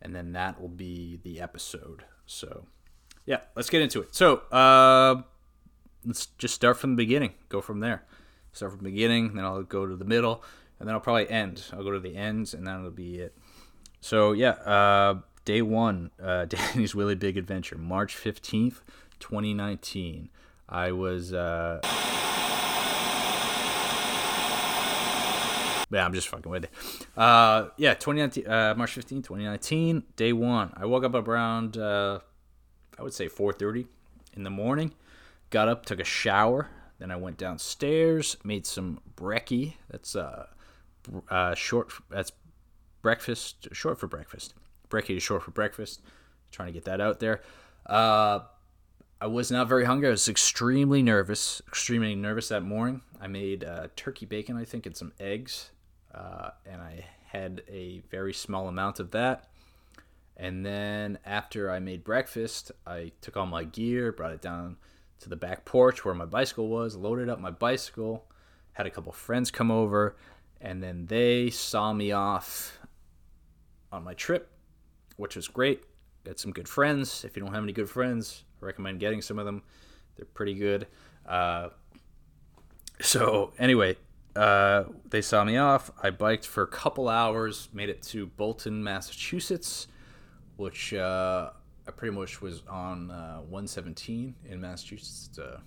and 0.00 0.14
then 0.14 0.32
that 0.32 0.60
will 0.60 0.68
be 0.68 1.18
the 1.22 1.40
episode. 1.40 2.04
So, 2.26 2.66
yeah, 3.26 3.40
let's 3.56 3.70
get 3.70 3.82
into 3.82 4.00
it. 4.00 4.14
So, 4.14 4.36
uh, 4.52 5.22
let's 6.04 6.26
just 6.38 6.54
start 6.54 6.76
from 6.76 6.90
the 6.90 6.96
beginning. 6.96 7.32
Go 7.48 7.60
from 7.60 7.80
there. 7.80 8.04
Start 8.52 8.72
from 8.72 8.84
the 8.84 8.90
beginning, 8.90 9.34
then 9.34 9.44
I'll 9.44 9.62
go 9.62 9.86
to 9.86 9.96
the 9.96 10.04
middle, 10.04 10.44
and 10.78 10.88
then 10.88 10.94
I'll 10.94 11.00
probably 11.00 11.28
end. 11.28 11.64
I'll 11.72 11.84
go 11.84 11.92
to 11.92 12.00
the 12.00 12.16
ends, 12.16 12.54
and 12.54 12.66
that'll 12.66 12.90
be 12.90 13.18
it. 13.18 13.36
So, 14.00 14.32
yeah, 14.32 14.50
uh, 14.50 15.20
day 15.44 15.62
one, 15.62 16.10
uh, 16.22 16.44
Danny's 16.46 16.94
Wheelie 16.94 17.18
Big 17.18 17.36
Adventure, 17.36 17.78
March 17.78 18.16
15th, 18.16 18.80
2019. 19.18 20.30
I 20.68 20.92
was. 20.92 21.32
Uh 21.32 21.80
yeah, 25.90 26.04
I'm 26.04 26.14
just 26.14 26.28
fucking 26.28 26.50
with 26.50 26.64
it. 26.64 26.70
Uh, 27.16 27.68
yeah, 27.76 27.94
2019, 27.94 28.46
uh, 28.46 28.74
March 28.76 28.92
15, 28.92 29.22
2019, 29.22 30.04
day 30.16 30.32
one. 30.32 30.72
I 30.76 30.86
woke 30.86 31.04
up 31.04 31.14
around, 31.14 31.76
uh, 31.76 32.20
I 32.98 33.02
would 33.02 33.12
say 33.12 33.28
4:30 33.28 33.86
in 34.34 34.44
the 34.44 34.50
morning. 34.50 34.94
Got 35.50 35.68
up, 35.68 35.84
took 35.84 35.98
a 36.00 36.04
shower, 36.04 36.68
Then 37.00 37.10
I 37.10 37.16
went 37.16 37.38
downstairs, 37.38 38.36
made 38.44 38.66
some 38.66 39.00
brekkie. 39.16 39.74
That's 39.90 40.14
uh, 40.14 40.46
uh, 41.28 41.54
short. 41.54 41.92
That's 42.10 42.30
breakfast, 43.02 43.68
short 43.72 43.98
for 43.98 44.06
breakfast. 44.06 44.54
Brekkie 44.88 45.16
is 45.16 45.22
short 45.22 45.42
for 45.42 45.50
breakfast. 45.50 46.02
Trying 46.50 46.68
to 46.68 46.72
get 46.72 46.84
that 46.84 47.00
out 47.00 47.20
there. 47.20 47.42
Uh, 47.86 48.40
I 49.20 49.26
was 49.26 49.50
not 49.50 49.68
very 49.68 49.84
hungry. 49.84 50.08
I 50.08 50.12
was 50.12 50.28
extremely 50.28 51.02
nervous, 51.02 51.60
extremely 51.68 52.14
nervous 52.14 52.48
that 52.48 52.62
morning. 52.62 53.02
I 53.20 53.26
made 53.26 53.64
uh, 53.64 53.88
turkey 53.94 54.26
bacon, 54.26 54.56
I 54.56 54.64
think, 54.64 54.86
and 54.86 54.96
some 54.96 55.12
eggs, 55.20 55.70
uh, 56.14 56.50
and 56.64 56.80
I 56.80 57.04
had 57.26 57.62
a 57.68 58.00
very 58.10 58.32
small 58.32 58.66
amount 58.66 58.98
of 58.98 59.10
that. 59.12 59.50
And 60.36 60.64
then 60.64 61.18
after 61.26 61.70
I 61.70 61.80
made 61.80 62.02
breakfast, 62.02 62.72
I 62.86 63.12
took 63.20 63.36
all 63.36 63.46
my 63.46 63.64
gear, 63.64 64.10
brought 64.10 64.32
it 64.32 64.40
down 64.40 64.78
to 65.20 65.28
the 65.28 65.36
back 65.36 65.66
porch 65.66 66.02
where 66.02 66.14
my 66.14 66.24
bicycle 66.24 66.68
was, 66.68 66.96
loaded 66.96 67.28
up 67.28 67.38
my 67.38 67.50
bicycle, 67.50 68.24
had 68.72 68.86
a 68.86 68.90
couple 68.90 69.12
friends 69.12 69.50
come 69.50 69.70
over, 69.70 70.16
and 70.62 70.82
then 70.82 71.06
they 71.06 71.50
saw 71.50 71.92
me 71.92 72.10
off 72.10 72.79
on 73.92 74.04
my 74.04 74.14
trip, 74.14 74.50
which 75.16 75.36
was 75.36 75.48
great. 75.48 75.84
Got 76.24 76.38
some 76.38 76.52
good 76.52 76.68
friends. 76.68 77.24
If 77.24 77.36
you 77.36 77.42
don't 77.42 77.54
have 77.54 77.62
any 77.62 77.72
good 77.72 77.88
friends, 77.88 78.44
I 78.60 78.66
recommend 78.66 79.00
getting 79.00 79.22
some 79.22 79.38
of 79.38 79.46
them. 79.46 79.62
They're 80.16 80.26
pretty 80.26 80.54
good. 80.54 80.86
Uh, 81.26 81.70
so 83.00 83.52
anyway, 83.58 83.96
uh, 84.36 84.84
they 85.08 85.22
saw 85.22 85.44
me 85.44 85.56
off. 85.56 85.90
I 86.02 86.10
biked 86.10 86.46
for 86.46 86.62
a 86.62 86.66
couple 86.66 87.08
hours, 87.08 87.68
made 87.72 87.88
it 87.88 88.02
to 88.04 88.26
Bolton, 88.26 88.82
Massachusetts, 88.84 89.88
which 90.56 90.92
uh, 90.94 91.50
I 91.88 91.90
pretty 91.90 92.14
much 92.14 92.40
was 92.40 92.62
on 92.68 93.10
uh, 93.10 93.38
117 93.38 94.34
in 94.48 94.60
Massachusetts. 94.60 95.38
Uh, 95.38 95.60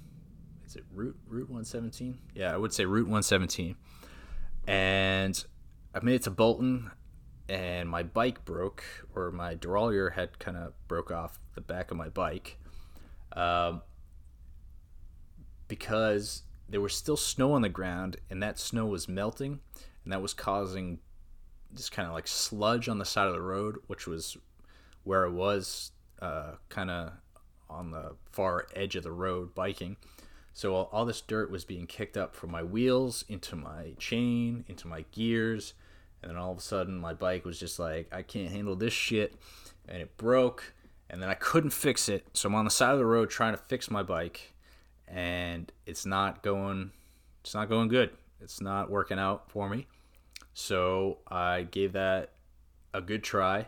is 0.66 0.76
it 0.76 0.86
Route 0.94 1.18
Route 1.28 1.50
117? 1.50 2.18
Yeah, 2.36 2.54
I 2.54 2.58
would 2.58 2.74
say 2.74 2.86
Route 2.86 3.06
117. 3.06 3.76
And 4.68 5.44
I 5.94 6.00
made 6.04 6.16
it 6.16 6.24
to 6.24 6.32
Bolton, 6.32 6.92
and 7.50 7.90
my 7.90 8.04
bike 8.04 8.46
broke, 8.46 8.84
or 9.16 9.32
my 9.32 9.56
derailleur 9.56 10.14
had 10.14 10.40
kind 10.40 10.58
of 10.58 10.74
broke 10.88 11.12
off 11.12 11.40
the 11.56 11.62
back 11.62 11.92
of 11.92 11.98
my 11.98 12.10
bike, 12.10 12.58
um, 13.34 13.82
because 15.68 16.44
there 16.70 16.82
was 16.82 16.94
still 16.94 17.18
snow 17.18 17.54
on 17.54 17.62
the 17.62 17.70
ground, 17.70 18.18
and 18.30 18.42
that 18.42 18.60
snow 18.60 18.86
was 18.86 19.08
melting, 19.08 19.60
and 20.04 20.14
that 20.14 20.22
was 20.22 20.34
causing 20.34 21.00
just 21.76 21.92
kind 21.92 22.08
of 22.08 22.14
like 22.14 22.28
sludge 22.28 22.88
on 22.88 23.00
the 23.00 23.06
side 23.06 23.28
of 23.28 23.34
the 23.34 23.42
road, 23.42 23.78
which 23.88 24.08
was 24.08 24.38
where 25.04 25.26
I 25.26 25.30
was, 25.30 25.92
uh, 26.22 26.54
kind 26.70 26.90
of 26.90 27.14
on 27.70 27.92
the 27.92 28.16
far 28.32 28.68
edge 28.76 28.96
of 28.96 29.04
the 29.04 29.12
road 29.12 29.54
biking. 29.54 29.98
So 30.54 30.76
all, 30.76 30.90
all 30.92 31.06
this 31.06 31.22
dirt 31.22 31.50
was 31.50 31.66
being 31.66 31.88
kicked 31.88 32.16
up 32.16 32.36
from 32.36 32.52
my 32.52 32.64
wheels 32.64 33.26
into 33.28 33.56
my 33.56 33.94
chain, 33.98 34.64
into 34.68 34.88
my 34.88 35.06
gears, 35.12 35.74
and 36.24 36.32
then 36.32 36.38
all 36.38 36.52
of 36.52 36.58
a 36.58 36.62
sudden 36.62 36.98
my 36.98 37.14
bike 37.14 37.46
was 37.46 37.60
just 37.60 37.78
like, 37.78 38.08
I 38.12 38.22
can't 38.22 38.50
handle 38.50 38.76
this 38.76 38.94
shit, 38.94 39.36
and 39.88 40.02
it 40.02 40.16
broke, 40.18 40.74
and 41.10 41.22
then 41.22 41.30
I 41.30 41.34
couldn't 41.34 41.72
fix 41.72 42.08
it. 42.08 42.26
So 42.34 42.48
I'm 42.48 42.56
on 42.56 42.66
the 42.66 42.72
side 42.72 42.94
of 42.94 43.00
the 43.00 43.06
road 43.06 43.30
trying 43.30 43.54
to 43.54 43.62
fix 43.62 43.92
my 43.92 44.02
bike, 44.02 44.54
and 45.08 45.72
it's 45.86 46.06
not 46.06 46.42
going, 46.42 46.92
it's 47.42 47.54
not 47.54 47.70
going 47.70 47.90
good. 47.90 48.12
It's 48.42 48.62
not 48.62 48.90
working 48.90 49.20
out 49.20 49.52
for 49.52 49.70
me. 49.70 49.86
So 50.54 51.18
I 51.28 51.64
gave 51.64 51.94
that 51.94 52.32
a 52.94 53.02
good 53.02 53.24
try, 53.24 53.68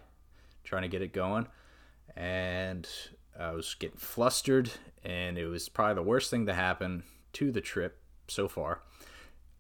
trying 0.64 0.84
to 0.84 0.88
get 0.88 1.02
it 1.02 1.12
going, 1.12 1.48
and 2.16 2.88
I 3.38 3.52
was 3.52 3.76
getting 3.76 3.98
flustered, 3.98 4.72
and 5.04 5.38
it 5.38 5.48
was 5.48 5.68
probably 5.68 5.96
the 5.96 6.04
worst 6.04 6.32
thing 6.32 6.46
to 6.46 6.54
happen 6.54 7.04
to 7.34 7.52
the 7.52 7.62
trip 7.62 8.00
so 8.30 8.48
far. 8.48 8.82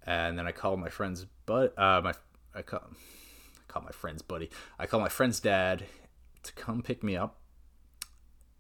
And 0.08 0.38
then 0.38 0.48
I 0.48 0.52
called 0.52 0.80
my 0.80 0.90
friend's 0.90 1.26
but 1.46 1.78
uh, 1.78 2.02
my 2.04 2.14
I 2.56 2.62
call, 2.62 2.82
I 2.90 3.64
call 3.68 3.84
my 3.84 3.92
friend's 3.92 4.22
buddy. 4.22 4.50
I 4.80 4.86
called 4.86 5.04
my 5.04 5.10
friend's 5.10 5.40
dad 5.40 5.84
to 6.44 6.54
come 6.54 6.82
pick 6.82 7.04
me 7.04 7.18
up, 7.18 7.38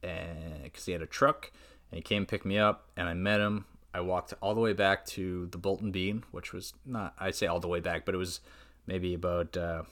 and 0.04 0.64
because 0.64 0.86
he 0.86 0.92
had 0.92 1.02
a 1.02 1.08
truck, 1.08 1.52
and 1.90 1.98
he 1.98 2.02
came 2.02 2.26
pick 2.26 2.46
me 2.46 2.58
up, 2.58 2.90
and 2.98 3.08
I 3.08 3.14
met 3.14 3.40
him. 3.40 3.66
I 3.94 4.02
walked 4.02 4.34
all 4.42 4.54
the 4.54 4.60
way 4.60 4.74
back 4.74 5.06
to 5.08 5.48
the 5.48 5.58
Bolton 5.58 5.92
Bean, 5.92 6.24
which 6.32 6.52
was 6.52 6.74
not 6.86 7.16
I'd 7.18 7.36
say 7.36 7.48
all 7.48 7.62
the 7.62 7.70
way 7.70 7.80
back, 7.80 8.06
but 8.06 8.14
it 8.14 8.18
was 8.18 8.42
maybe 8.86 9.14
about 9.14 9.56
uh, 9.56 9.84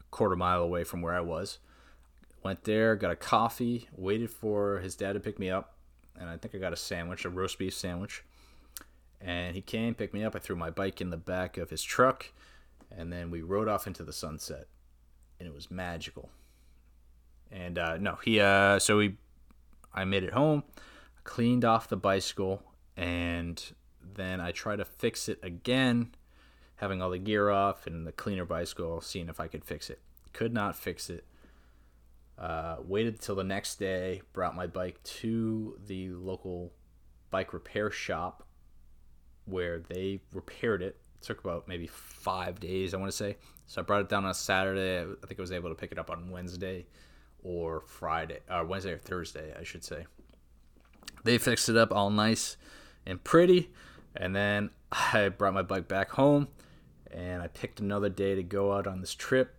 a 0.00 0.04
quarter 0.10 0.36
mile 0.36 0.62
away 0.62 0.82
from 0.82 1.02
where 1.02 1.14
I 1.14 1.20
was. 1.20 1.58
Went 2.42 2.64
there, 2.64 2.96
got 2.96 3.10
a 3.10 3.16
coffee, 3.16 3.88
waited 3.92 4.30
for 4.30 4.78
his 4.78 4.96
dad 4.96 5.12
to 5.12 5.20
pick 5.20 5.38
me 5.38 5.50
up, 5.50 5.74
and 6.18 6.28
I 6.28 6.36
think 6.36 6.54
I 6.54 6.58
got 6.58 6.72
a 6.72 6.76
sandwich, 6.76 7.24
a 7.24 7.30
roast 7.30 7.58
beef 7.58 7.74
sandwich. 7.74 8.24
And 9.20 9.54
he 9.54 9.62
came, 9.62 9.94
picked 9.94 10.12
me 10.14 10.24
up. 10.24 10.36
I 10.36 10.38
threw 10.38 10.56
my 10.56 10.70
bike 10.70 11.00
in 11.00 11.10
the 11.10 11.16
back 11.16 11.56
of 11.56 11.70
his 11.70 11.82
truck, 11.82 12.32
and 12.90 13.12
then 13.12 13.30
we 13.30 13.42
rode 13.42 13.68
off 13.68 13.86
into 13.86 14.02
the 14.02 14.12
sunset, 14.12 14.66
and 15.38 15.48
it 15.48 15.54
was 15.54 15.70
magical. 15.70 16.30
And 17.50 17.78
uh, 17.78 17.96
no, 17.98 18.18
he 18.24 18.40
uh, 18.40 18.78
so 18.78 18.98
we, 18.98 19.16
I 19.94 20.04
made 20.04 20.24
it 20.24 20.32
home, 20.32 20.64
cleaned 21.24 21.64
off 21.64 21.88
the 21.88 21.96
bicycle, 21.96 22.62
and 22.96 23.62
then 24.14 24.40
I 24.40 24.52
tried 24.52 24.76
to 24.76 24.84
fix 24.84 25.28
it 25.28 25.38
again, 25.42 26.14
having 26.76 27.00
all 27.00 27.10
the 27.10 27.18
gear 27.18 27.50
off 27.50 27.86
and 27.86 28.06
the 28.06 28.12
cleaner 28.12 28.44
bicycle, 28.44 29.00
seeing 29.00 29.28
if 29.28 29.40
I 29.40 29.46
could 29.46 29.64
fix 29.64 29.90
it. 29.90 30.00
Could 30.32 30.52
not 30.52 30.76
fix 30.76 31.08
it 31.08 31.24
uh, 32.38 32.76
waited 32.86 33.20
till 33.20 33.34
the 33.34 33.44
next 33.44 33.76
day, 33.76 34.22
brought 34.32 34.54
my 34.54 34.66
bike 34.66 35.02
to 35.02 35.78
the 35.86 36.10
local 36.10 36.72
bike 37.30 37.52
repair 37.52 37.90
shop 37.90 38.46
where 39.46 39.78
they 39.78 40.20
repaired 40.32 40.82
it. 40.82 41.00
Took 41.26 41.44
about 41.44 41.66
maybe 41.66 41.86
five 41.86 42.60
days, 42.60 42.94
I 42.94 42.98
want 42.98 43.10
to 43.10 43.16
say. 43.16 43.36
So 43.66 43.80
I 43.80 43.84
brought 43.84 44.02
it 44.02 44.08
down 44.08 44.24
on 44.24 44.30
a 44.30 44.34
Saturday. 44.34 45.00
I 45.00 45.26
think 45.26 45.40
I 45.40 45.42
was 45.42 45.52
able 45.52 45.70
to 45.70 45.74
pick 45.74 45.90
it 45.90 45.98
up 45.98 46.10
on 46.10 46.30
Wednesday 46.30 46.86
or 47.42 47.82
Friday, 47.86 48.40
or 48.48 48.56
uh, 48.56 48.64
Wednesday 48.64 48.92
or 48.92 48.98
Thursday, 48.98 49.54
I 49.58 49.64
should 49.64 49.84
say. 49.84 50.06
They 51.24 51.38
fixed 51.38 51.68
it 51.68 51.76
up 51.76 51.92
all 51.92 52.10
nice 52.10 52.56
and 53.04 53.22
pretty, 53.22 53.70
and 54.14 54.34
then 54.34 54.70
I 54.92 55.30
brought 55.30 55.54
my 55.54 55.62
bike 55.62 55.88
back 55.88 56.10
home, 56.10 56.48
and 57.10 57.42
I 57.42 57.48
picked 57.48 57.80
another 57.80 58.08
day 58.08 58.36
to 58.36 58.42
go 58.42 58.72
out 58.72 58.86
on 58.86 59.00
this 59.00 59.14
trip 59.14 59.56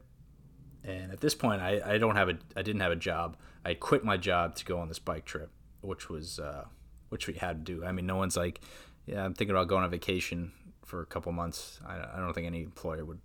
and 0.87 1.11
at 1.11 1.19
this 1.19 1.35
point, 1.35 1.61
I, 1.61 1.81
I 1.85 1.97
don't 1.97 2.15
have 2.15 2.29
a 2.29 2.37
I 2.55 2.61
didn't 2.61 2.81
have 2.81 2.93
a 2.93 2.97
job. 2.97 3.35
I 3.65 3.73
quit 3.73 4.05
my 4.05 4.15
job 4.15 4.55
to 4.55 4.65
go 4.65 4.79
on 4.79 4.87
this 4.87 4.99
bike 4.99 5.25
trip, 5.25 5.51
which 5.81 6.09
was 6.09 6.39
uh, 6.39 6.65
which 7.09 7.27
we 7.27 7.33
had 7.33 7.65
to 7.65 7.75
do. 7.75 7.85
I 7.85 7.91
mean, 7.91 8.05
no 8.05 8.15
one's 8.15 8.37
like, 8.37 8.61
yeah, 9.05 9.23
I'm 9.23 9.33
thinking 9.33 9.53
about 9.53 9.67
going 9.67 9.83
on 9.83 9.89
vacation 9.89 10.53
for 10.87 11.01
a 11.01 11.05
couple 11.05 11.31
months. 11.31 11.79
I, 11.85 11.97
I 12.15 12.19
don't 12.19 12.33
think 12.33 12.47
any 12.47 12.63
employer 12.63 13.05
would 13.05 13.19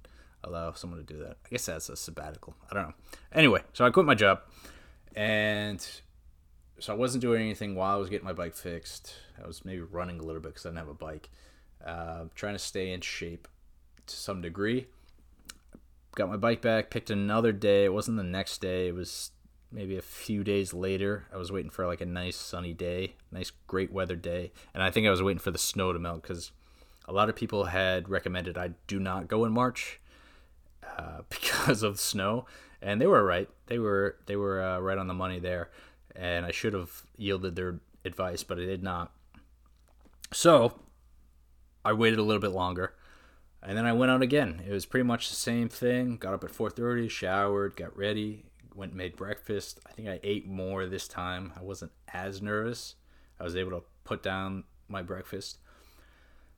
allow 0.44 0.72
someone 0.72 1.04
to 1.04 1.12
do 1.12 1.18
that. 1.20 1.36
I 1.46 1.48
guess 1.50 1.66
that's 1.66 1.88
a 1.88 1.96
sabbatical. 1.96 2.54
I 2.70 2.74
don't 2.74 2.88
know. 2.88 2.94
Anyway, 3.32 3.62
so 3.72 3.84
I 3.84 3.90
quit 3.90 4.04
my 4.04 4.14
job, 4.14 4.40
and 5.16 5.84
so 6.78 6.92
I 6.92 6.96
wasn't 6.96 7.22
doing 7.22 7.40
anything 7.40 7.74
while 7.74 7.94
I 7.94 7.98
was 7.98 8.10
getting 8.10 8.26
my 8.26 8.32
bike 8.32 8.54
fixed. 8.54 9.14
I 9.42 9.46
was 9.46 9.64
maybe 9.64 9.80
running 9.80 10.18
a 10.18 10.22
little 10.22 10.42
bit 10.42 10.50
because 10.50 10.66
I 10.66 10.68
didn't 10.68 10.80
have 10.80 10.88
a 10.88 10.94
bike. 10.94 11.30
Uh, 11.84 12.24
trying 12.34 12.54
to 12.54 12.58
stay 12.58 12.92
in 12.92 13.00
shape 13.00 13.48
to 14.06 14.16
some 14.16 14.42
degree 14.42 14.86
got 16.14 16.28
my 16.28 16.36
bike 16.36 16.60
back, 16.60 16.90
picked 16.90 17.10
another 17.10 17.52
day. 17.52 17.84
It 17.84 17.92
wasn't 17.92 18.16
the 18.16 18.22
next 18.22 18.60
day. 18.60 18.88
It 18.88 18.94
was 18.94 19.30
maybe 19.70 19.96
a 19.96 20.02
few 20.02 20.44
days 20.44 20.74
later. 20.74 21.26
I 21.32 21.36
was 21.36 21.50
waiting 21.50 21.70
for 21.70 21.86
like 21.86 22.00
a 22.00 22.06
nice 22.06 22.36
sunny 22.36 22.74
day, 22.74 23.14
nice 23.30 23.50
great 23.66 23.92
weather 23.92 24.16
day, 24.16 24.52
and 24.74 24.82
I 24.82 24.90
think 24.90 25.06
I 25.06 25.10
was 25.10 25.22
waiting 25.22 25.40
for 25.40 25.50
the 25.50 25.58
snow 25.58 25.92
to 25.92 25.98
melt 25.98 26.22
because 26.22 26.52
a 27.06 27.12
lot 27.12 27.28
of 27.28 27.36
people 27.36 27.64
had 27.64 28.08
recommended 28.08 28.56
I 28.56 28.70
do 28.86 28.98
not 28.98 29.28
go 29.28 29.44
in 29.44 29.52
March 29.52 30.00
uh, 30.96 31.22
because 31.28 31.82
of 31.82 32.00
snow, 32.00 32.46
and 32.80 33.00
they 33.00 33.06
were 33.06 33.24
right. 33.24 33.48
They 33.66 33.78
were 33.78 34.16
they 34.26 34.36
were 34.36 34.62
uh, 34.62 34.78
right 34.80 34.98
on 34.98 35.08
the 35.08 35.14
money 35.14 35.38
there, 35.38 35.70
and 36.14 36.46
I 36.46 36.50
should 36.50 36.74
have 36.74 37.02
yielded 37.16 37.56
their 37.56 37.80
advice, 38.04 38.42
but 38.42 38.58
I 38.58 38.64
did 38.64 38.82
not. 38.82 39.12
So 40.32 40.80
I 41.84 41.92
waited 41.92 42.18
a 42.18 42.22
little 42.22 42.40
bit 42.40 42.52
longer 42.52 42.94
and 43.62 43.78
then 43.78 43.86
I 43.86 43.92
went 43.92 44.10
out 44.10 44.22
again. 44.22 44.62
It 44.66 44.72
was 44.72 44.86
pretty 44.86 45.04
much 45.04 45.28
the 45.28 45.36
same 45.36 45.68
thing. 45.68 46.16
Got 46.16 46.34
up 46.34 46.44
at 46.44 46.50
4:30, 46.50 47.08
showered, 47.08 47.76
got 47.76 47.96
ready, 47.96 48.46
went 48.74 48.94
made 48.94 49.16
breakfast. 49.16 49.78
I 49.86 49.92
think 49.92 50.08
I 50.08 50.18
ate 50.22 50.46
more 50.46 50.86
this 50.86 51.06
time. 51.06 51.52
I 51.56 51.62
wasn't 51.62 51.92
as 52.12 52.42
nervous. 52.42 52.96
I 53.38 53.44
was 53.44 53.56
able 53.56 53.70
to 53.70 53.84
put 54.04 54.22
down 54.22 54.64
my 54.88 55.02
breakfast. 55.02 55.58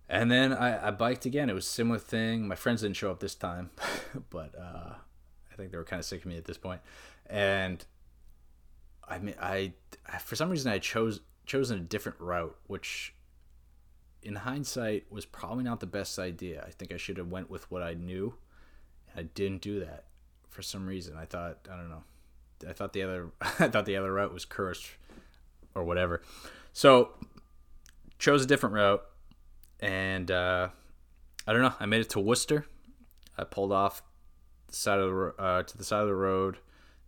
And 0.08 0.30
then 0.30 0.52
I, 0.52 0.88
I 0.88 0.90
biked 0.90 1.24
again. 1.24 1.48
It 1.48 1.54
was 1.54 1.66
similar 1.66 1.98
thing. 1.98 2.46
My 2.46 2.54
friends 2.54 2.82
didn't 2.82 2.96
show 2.96 3.10
up 3.10 3.20
this 3.20 3.34
time, 3.34 3.70
but 4.30 4.54
uh, 4.58 4.94
I 5.50 5.56
think 5.56 5.70
they 5.70 5.78
were 5.78 5.84
kind 5.84 6.00
of 6.00 6.06
sick 6.06 6.20
of 6.20 6.26
me 6.26 6.36
at 6.36 6.44
this 6.44 6.58
point. 6.58 6.80
And 7.26 7.84
I 9.08 9.18
mean, 9.18 9.34
I 9.40 9.72
for 10.20 10.36
some 10.36 10.50
reason 10.50 10.70
I 10.70 10.78
chose 10.78 11.20
chosen 11.46 11.78
a 11.78 11.82
different 11.82 12.20
route, 12.20 12.56
which 12.66 13.14
in 14.22 14.36
hindsight 14.36 15.10
was 15.10 15.26
probably 15.26 15.64
not 15.64 15.80
the 15.80 15.86
best 15.86 16.18
idea. 16.18 16.64
I 16.66 16.70
think 16.70 16.92
I 16.92 16.96
should 16.96 17.18
have 17.18 17.28
went 17.28 17.50
with 17.50 17.70
what 17.70 17.82
I 17.82 17.94
knew. 17.94 18.34
I 19.16 19.22
didn't 19.22 19.60
do 19.60 19.80
that 19.80 20.04
for 20.48 20.62
some 20.62 20.86
reason. 20.86 21.16
I 21.16 21.24
thought 21.24 21.58
I 21.70 21.76
don't 21.76 21.90
know. 21.90 22.04
I 22.68 22.72
thought 22.72 22.92
the 22.92 23.02
other 23.02 23.30
I 23.40 23.68
thought 23.68 23.86
the 23.86 23.96
other 23.96 24.12
route 24.12 24.32
was 24.32 24.44
cursed 24.44 24.90
or 25.74 25.84
whatever. 25.84 26.22
So 26.72 27.10
chose 28.18 28.42
a 28.42 28.46
different 28.46 28.74
route, 28.74 29.04
and 29.84 30.30
uh, 30.30 30.68
I 31.46 31.52
don't 31.52 31.60
know. 31.60 31.74
I 31.78 31.84
made 31.86 32.00
it 32.00 32.10
to 32.10 32.20
Worcester. 32.20 32.66
I 33.36 33.44
pulled 33.44 33.70
off 33.70 34.02
the 34.68 34.74
side 34.74 34.98
of 34.98 35.10
the 35.10 35.34
uh, 35.38 35.62
to 35.62 35.78
the 35.78 35.84
side 35.84 36.00
of 36.00 36.08
the 36.08 36.14
road. 36.14 36.56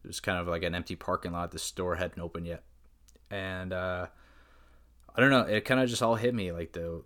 It 0.04 0.09
was 0.09 0.21
kind 0.21 0.38
of 0.38 0.47
like 0.47 0.62
an 0.62 0.75
empty 0.75 0.95
parking 0.95 1.33
lot. 1.33 1.50
The 1.50 1.59
store 1.59 1.97
hadn't 1.97 2.21
opened 2.21 2.47
yet, 2.47 2.62
and 3.30 3.73
uh, 3.73 4.06
I 5.14 5.21
don't 5.21 5.30
know. 5.30 5.40
It 5.40 5.64
kind 5.64 5.80
of 5.80 5.88
just 5.88 6.02
all 6.02 6.16
hit 6.16 6.35
me 6.35 6.52
like 6.52 6.73
the 6.73 7.02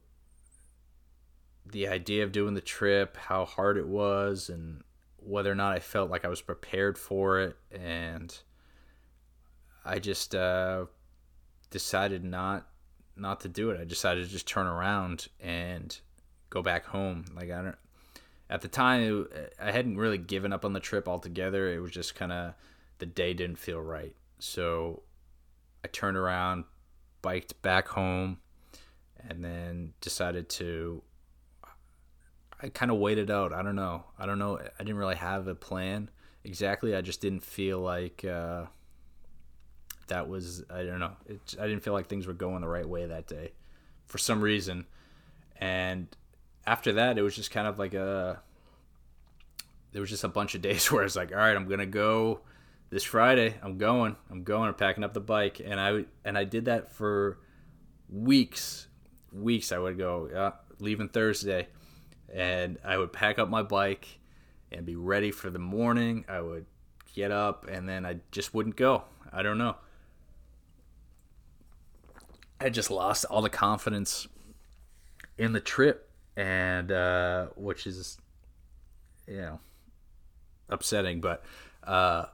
the 1.71 1.87
idea 1.87 2.25
of 2.25 2.33
doing 2.33 2.55
the 2.55 2.61
trip, 2.61 3.17
how 3.17 3.45
hard 3.45 3.77
it 3.77 3.87
was, 3.87 4.49
and 4.49 4.83
whether 5.19 5.53
or 5.53 5.55
not 5.55 5.73
I 5.73 5.79
felt 5.79 6.11
like 6.11 6.25
I 6.25 6.29
was 6.29 6.43
prepared 6.43 6.99
for 6.99 7.39
it, 7.39 7.57
and 7.71 8.37
I 9.85 10.01
just 10.01 10.35
uh, 10.35 10.87
decided 11.71 12.25
not 12.25 12.67
not 13.21 13.41
to 13.41 13.49
do 13.49 13.71
it. 13.71 13.81
I 13.81 13.85
decided 13.85 14.25
to 14.25 14.31
just 14.31 14.49
turn 14.49 14.67
around 14.67 15.29
and 15.41 15.97
go 16.49 16.63
back 16.63 16.87
home. 16.87 17.25
Like 17.35 17.51
I 17.51 17.63
don't. 17.63 17.79
At 18.49 18.63
the 18.63 18.69
time, 18.69 19.29
I 19.63 19.71
hadn't 19.71 19.97
really 19.97 20.19
given 20.19 20.53
up 20.53 20.65
on 20.65 20.73
the 20.73 20.81
trip 20.81 21.07
altogether. 21.07 21.73
It 21.73 21.79
was 21.79 21.93
just 21.93 22.17
kind 22.17 22.33
of 22.33 22.55
the 22.99 23.07
day 23.07 23.33
didn't 23.33 23.59
feel 23.59 23.81
right, 23.81 24.17
so 24.39 25.03
I 25.85 25.89
turned 25.89 26.17
around, 26.17 26.65
biked 27.23 27.63
back 27.63 27.89
home, 27.89 28.39
and 29.29 29.45
then 29.45 29.93
decided 30.01 30.49
to 30.51 31.03
I 32.63 32.69
kind 32.69 32.91
of 32.91 32.99
waited 32.99 33.31
out. 33.31 33.53
I 33.53 33.63
don't 33.63 33.77
know. 33.77 34.05
I 34.19 34.27
don't 34.27 34.39
know. 34.39 34.59
I 34.59 34.83
didn't 34.83 34.97
really 34.97 35.17
have 35.17 35.49
a 35.49 35.55
plan 35.55 36.11
exactly. 36.45 36.95
I 36.95 37.01
just 37.01 37.21
didn't 37.21 37.43
feel 37.43 37.81
like 37.81 38.25
uh, 38.25 38.67
that 40.11 40.29
was. 40.29 40.65
I 40.71 40.85
don't 40.85 41.01
know. 41.01 41.17
It, 41.27 41.41
I 41.61 41.67
didn't 41.67 41.83
feel 41.83 41.93
like 41.93 42.07
things 42.07 42.27
were 42.27 42.35
going 42.35 42.61
the 42.61 42.69
right 42.69 42.89
way 42.89 43.07
that 43.07 43.27
day, 43.27 43.53
for 44.07 44.19
some 44.19 44.41
reason. 44.41 44.87
And 45.57 46.07
after 46.67 46.93
that, 46.93 47.19
it 47.19 47.23
was 47.23 47.35
just 47.35 47.51
kind 47.51 47.67
of 47.67 47.79
like 47.79 47.95
a. 47.95 48.41
There 49.93 50.01
was 50.01 50.11
just 50.11 50.25
a 50.25 50.29
bunch 50.29 50.55
of 50.55 50.63
days 50.69 50.91
where 50.93 51.03
I 51.03 51.05
was 51.05 51.17
like, 51.17 51.33
all 51.33 51.39
right, 51.39 51.57
I'm 51.57 51.69
gonna 51.69 51.87
go 51.87 52.41
this 52.91 53.05
Friday. 53.05 53.57
I'm 53.63 53.79
going. 53.79 54.17
I'm 54.31 54.45
going. 54.45 54.69
I'm 54.69 54.75
packing 54.75 55.03
up 55.03 55.15
the 55.15 55.21
bike, 55.21 55.61
and 55.65 55.81
I 55.81 56.05
and 56.25 56.37
I 56.37 56.45
did 56.45 56.67
that 56.67 56.93
for 56.93 57.39
weeks. 58.09 58.87
Weeks 59.33 59.73
I 59.73 59.79
would 59.79 59.97
go. 59.99 60.29
Yeah, 60.33 60.53
leaving 60.79 61.09
Thursday 61.09 61.69
and 62.33 62.79
I 62.85 62.97
would 62.97 63.13
pack 63.13 63.39
up 63.39 63.49
my 63.49 63.63
bike 63.63 64.07
and 64.71 64.87
be 64.87 64.97
ready 64.97 65.31
for 65.31 65.51
the 65.51 65.59
morning. 65.59 66.25
I 66.29 66.41
would 66.41 66.67
get 67.15 67.31
up 67.31 67.67
and 67.69 67.89
then 67.89 68.07
I 68.07 68.17
just 68.31 68.55
wouldn't 68.55 68.77
go. 68.77 69.05
I 69.33 69.43
don't 69.43 69.59
know. 69.59 69.77
I 72.61 72.69
just 72.69 72.91
lost 72.91 73.25
all 73.25 73.41
the 73.41 73.51
confidence 73.51 74.29
in 75.39 75.53
the 75.53 75.61
trip, 75.61 76.11
and 76.37 76.93
uh, 76.93 77.47
which 77.57 77.87
is, 77.87 78.19
you 79.27 79.39
know, 79.39 79.61
upsetting. 80.69 81.21
But 81.21 81.43
uh, 81.83 82.27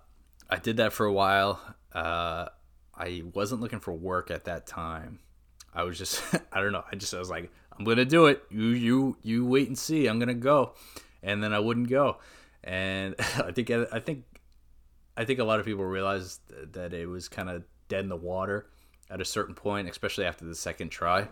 I 0.50 0.56
did 0.56 0.78
that 0.78 0.92
for 0.92 1.06
a 1.06 1.12
while. 1.12 1.60
Uh, 1.92 2.46
I 2.94 3.22
wasn't 3.34 3.60
looking 3.60 3.78
for 3.78 3.92
work 3.92 4.30
at 4.30 4.44
that 4.44 4.66
time. 4.66 5.20
I 5.72 5.84
was 5.84 5.96
just, 5.96 6.22
I 6.52 6.60
don't 6.60 6.72
know. 6.72 6.84
I 6.90 6.96
just, 6.96 7.14
I 7.14 7.18
was 7.18 7.30
like, 7.30 7.52
I'm 7.78 7.84
gonna 7.84 8.04
do 8.04 8.26
it. 8.26 8.42
You 8.50 8.68
you 8.68 9.16
you 9.22 9.44
wait 9.44 9.68
and 9.68 9.78
see. 9.78 10.06
I'm 10.06 10.18
gonna 10.18 10.34
go, 10.34 10.72
and 11.22 11.42
then 11.42 11.52
I 11.52 11.58
wouldn't 11.58 11.88
go, 11.88 12.16
and 12.64 13.14
I 13.36 13.52
think 13.52 13.70
I 13.70 14.00
think 14.00 14.24
I 15.16 15.24
think 15.24 15.38
a 15.38 15.44
lot 15.44 15.60
of 15.60 15.66
people 15.66 15.84
realized 15.84 16.40
that 16.72 16.92
it 16.92 17.06
was 17.06 17.28
kind 17.28 17.48
of 17.50 17.62
dead 17.88 18.00
in 18.00 18.08
the 18.08 18.16
water 18.16 18.66
at 19.10 19.20
a 19.20 19.24
certain 19.24 19.54
point, 19.54 19.88
especially 19.88 20.24
after 20.24 20.44
the 20.44 20.54
second 20.54 20.90
try. 20.90 21.28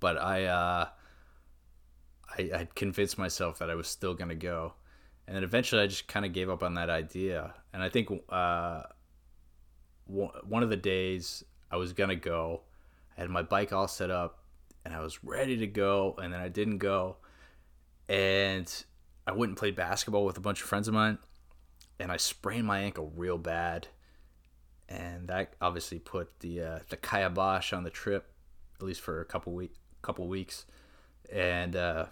But 0.00 0.18
I 0.20 0.44
uh, 0.44 0.88
I 2.38 2.42
I 2.54 2.68
convinced 2.74 3.18
myself 3.18 3.58
that 3.58 3.70
I 3.70 3.74
was 3.74 3.88
still 3.88 4.14
gonna 4.14 4.34
go, 4.34 4.74
and 5.26 5.36
then 5.36 5.44
eventually 5.44 5.82
I 5.82 5.86
just 5.86 6.08
kind 6.08 6.26
of 6.26 6.32
gave 6.32 6.50
up 6.50 6.62
on 6.62 6.74
that 6.74 6.90
idea. 6.90 7.54
And 7.72 7.82
I 7.82 7.88
think 7.88 8.10
uh, 8.28 8.82
one 10.06 10.62
of 10.62 10.70
the 10.70 10.76
days 10.76 11.44
I 11.70 11.76
was 11.76 11.92
gonna 11.92 12.16
go, 12.16 12.62
I 13.16 13.22
had 13.22 13.30
my 13.30 13.42
bike 13.42 13.72
all 13.72 13.88
set 13.88 14.10
up 14.10 14.44
and 14.84 14.94
I 14.94 15.00
was 15.00 15.24
ready 15.24 15.56
to 15.58 15.66
go, 15.66 16.14
and 16.18 16.32
then 16.32 16.40
I 16.40 16.48
didn't 16.48 16.78
go, 16.78 17.16
and 18.08 18.70
I 19.26 19.32
went 19.32 19.50
and 19.50 19.56
played 19.56 19.74
basketball 19.74 20.24
with 20.24 20.36
a 20.36 20.40
bunch 20.40 20.60
of 20.60 20.68
friends 20.68 20.88
of 20.88 20.94
mine, 20.94 21.18
and 21.98 22.12
I 22.12 22.18
sprained 22.18 22.66
my 22.66 22.80
ankle 22.80 23.10
real 23.16 23.38
bad, 23.38 23.88
and 24.88 25.28
that 25.28 25.54
obviously 25.60 25.98
put 25.98 26.40
the 26.40 26.60
uh, 26.60 26.78
the 26.88 26.96
kibosh 26.96 27.72
on 27.72 27.84
the 27.84 27.90
trip, 27.90 28.26
at 28.76 28.86
least 28.86 29.00
for 29.00 29.20
a 29.20 29.24
couple 29.24 29.52
week 29.52 29.72
couple 30.02 30.26
weeks, 30.28 30.66
and 31.32 31.74
uh, 31.74 32.06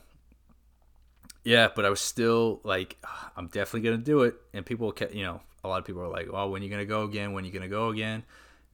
yeah, 1.45 1.69
but 1.75 1.85
I 1.85 1.91
was 1.91 2.01
still 2.01 2.61
like, 2.65 2.97
I'm 3.37 3.49
definitely 3.49 3.89
gonna 3.89 4.03
do 4.03 4.23
it, 4.23 4.35
and 4.53 4.65
people 4.65 4.91
kept, 4.93 5.15
you 5.15 5.25
know, 5.25 5.41
a 5.65 5.69
lot 5.69 5.79
of 5.79 5.85
people 5.85 6.03
are 6.03 6.09
like, 6.09 6.33
well, 6.33 6.51
when 6.51 6.63
are 6.63 6.65
you 6.65 6.71
gonna 6.71 6.85
go 6.85 7.03
again? 7.03 7.33
When 7.33 7.45
are 7.45 7.47
you 7.47 7.53
gonna 7.53 7.69
go 7.69 7.89
again? 7.89 8.25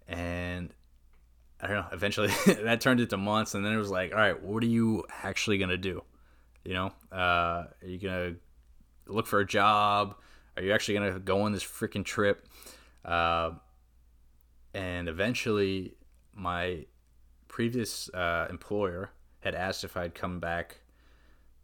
And 0.06 0.72
I 1.60 1.66
don't 1.66 1.76
know. 1.76 1.86
Eventually, 1.92 2.28
that 2.46 2.80
turned 2.80 3.00
into 3.00 3.16
months, 3.16 3.54
and 3.54 3.64
then 3.64 3.72
it 3.72 3.78
was 3.78 3.90
like, 3.90 4.12
all 4.12 4.18
right, 4.18 4.40
what 4.42 4.62
are 4.62 4.66
you 4.66 5.04
actually 5.22 5.58
gonna 5.58 5.76
do? 5.76 6.02
You 6.64 6.74
know, 6.74 6.92
uh, 7.10 7.64
are 7.82 7.86
you 7.86 7.98
gonna 7.98 8.34
look 9.06 9.26
for 9.26 9.40
a 9.40 9.46
job? 9.46 10.16
Are 10.56 10.62
you 10.62 10.72
actually 10.72 10.94
gonna 10.94 11.18
go 11.18 11.42
on 11.42 11.52
this 11.52 11.64
freaking 11.64 12.04
trip? 12.04 12.46
Uh, 13.04 13.52
and 14.78 15.08
eventually, 15.08 15.94
my 16.32 16.86
previous 17.48 18.08
uh, 18.14 18.46
employer 18.48 19.10
had 19.40 19.56
asked 19.56 19.82
if 19.82 19.96
I'd 19.96 20.14
come 20.14 20.38
back 20.38 20.82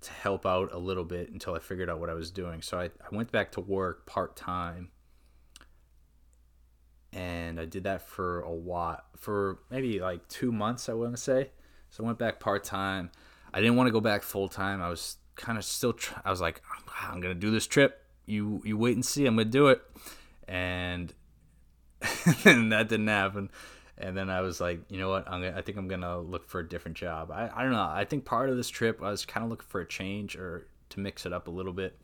to 0.00 0.10
help 0.10 0.44
out 0.44 0.72
a 0.72 0.78
little 0.78 1.04
bit 1.04 1.30
until 1.30 1.54
I 1.54 1.60
figured 1.60 1.88
out 1.88 2.00
what 2.00 2.10
I 2.10 2.14
was 2.14 2.32
doing. 2.32 2.60
So 2.60 2.80
I, 2.80 2.86
I 2.86 3.14
went 3.14 3.30
back 3.30 3.52
to 3.52 3.60
work 3.60 4.04
part 4.04 4.34
time 4.34 4.90
and 7.12 7.60
I 7.60 7.66
did 7.66 7.84
that 7.84 8.02
for 8.02 8.40
a 8.40 8.52
while, 8.52 9.00
for 9.16 9.60
maybe 9.70 10.00
like 10.00 10.26
two 10.26 10.50
months, 10.50 10.88
I 10.88 10.94
want 10.94 11.12
to 11.12 11.22
say. 11.22 11.50
So 11.90 12.02
I 12.02 12.06
went 12.06 12.18
back 12.18 12.40
part 12.40 12.64
time. 12.64 13.12
I 13.52 13.60
didn't 13.60 13.76
want 13.76 13.86
to 13.86 13.92
go 13.92 14.00
back 14.00 14.24
full 14.24 14.48
time. 14.48 14.82
I 14.82 14.88
was 14.88 15.18
kind 15.36 15.56
of 15.56 15.64
still. 15.64 15.92
Tr- 15.92 16.18
I 16.24 16.30
was 16.30 16.40
like, 16.40 16.60
I'm 17.00 17.20
gonna 17.20 17.34
do 17.34 17.52
this 17.52 17.68
trip. 17.68 18.02
You 18.26 18.60
you 18.64 18.76
wait 18.76 18.96
and 18.96 19.06
see. 19.06 19.24
I'm 19.26 19.36
gonna 19.36 19.44
do 19.44 19.68
it, 19.68 19.80
and 20.48 21.14
and 22.44 22.72
that 22.72 22.88
didn't 22.88 23.08
happen. 23.08 23.50
And 23.96 24.16
then 24.16 24.28
I 24.28 24.40
was 24.40 24.60
like, 24.60 24.80
you 24.90 24.98
know 24.98 25.08
what? 25.08 25.28
I'm 25.28 25.42
gonna, 25.42 25.56
I 25.56 25.62
think 25.62 25.78
I'm 25.78 25.88
gonna 25.88 26.18
look 26.18 26.48
for 26.48 26.60
a 26.60 26.68
different 26.68 26.96
job. 26.96 27.30
I, 27.30 27.50
I 27.54 27.62
don't 27.62 27.72
know. 27.72 27.88
I 27.88 28.04
think 28.04 28.24
part 28.24 28.50
of 28.50 28.56
this 28.56 28.68
trip 28.68 29.02
I 29.02 29.10
was 29.10 29.24
kind 29.24 29.44
of 29.44 29.50
looking 29.50 29.68
for 29.68 29.80
a 29.80 29.86
change 29.86 30.36
or 30.36 30.66
to 30.90 31.00
mix 31.00 31.26
it 31.26 31.32
up 31.32 31.46
a 31.46 31.50
little 31.50 31.72
bit, 31.72 31.98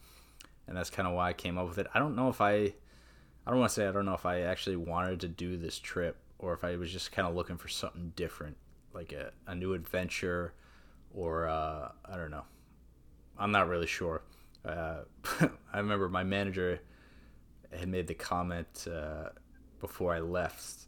and 0.66 0.76
that's 0.76 0.90
kind 0.90 1.08
of 1.08 1.14
why 1.14 1.30
I 1.30 1.32
came 1.32 1.58
up 1.58 1.68
with 1.68 1.78
it. 1.78 1.88
I 1.92 1.98
don't 1.98 2.14
know 2.14 2.28
if 2.28 2.40
I 2.40 2.72
I 3.46 3.50
don't 3.50 3.58
want 3.58 3.70
to 3.70 3.74
say 3.74 3.88
I 3.88 3.92
don't 3.92 4.04
know 4.04 4.14
if 4.14 4.26
I 4.26 4.42
actually 4.42 4.76
wanted 4.76 5.20
to 5.20 5.28
do 5.28 5.56
this 5.56 5.78
trip 5.78 6.16
or 6.38 6.52
if 6.52 6.64
I 6.64 6.76
was 6.76 6.92
just 6.92 7.12
kind 7.12 7.26
of 7.26 7.34
looking 7.34 7.56
for 7.56 7.68
something 7.68 8.12
different, 8.16 8.56
like 8.94 9.12
a, 9.12 9.32
a 9.46 9.54
new 9.54 9.74
adventure, 9.74 10.54
or 11.12 11.48
uh, 11.48 11.88
I 12.04 12.16
don't 12.16 12.30
know. 12.30 12.44
I'm 13.38 13.50
not 13.50 13.68
really 13.68 13.86
sure. 13.86 14.22
Uh, 14.64 15.00
I 15.72 15.78
remember 15.78 16.08
my 16.08 16.24
manager 16.24 16.80
had 17.72 17.88
made 17.88 18.06
the 18.06 18.14
comment 18.14 18.86
uh, 18.90 19.30
before 19.80 20.14
I 20.14 20.20
left 20.20 20.86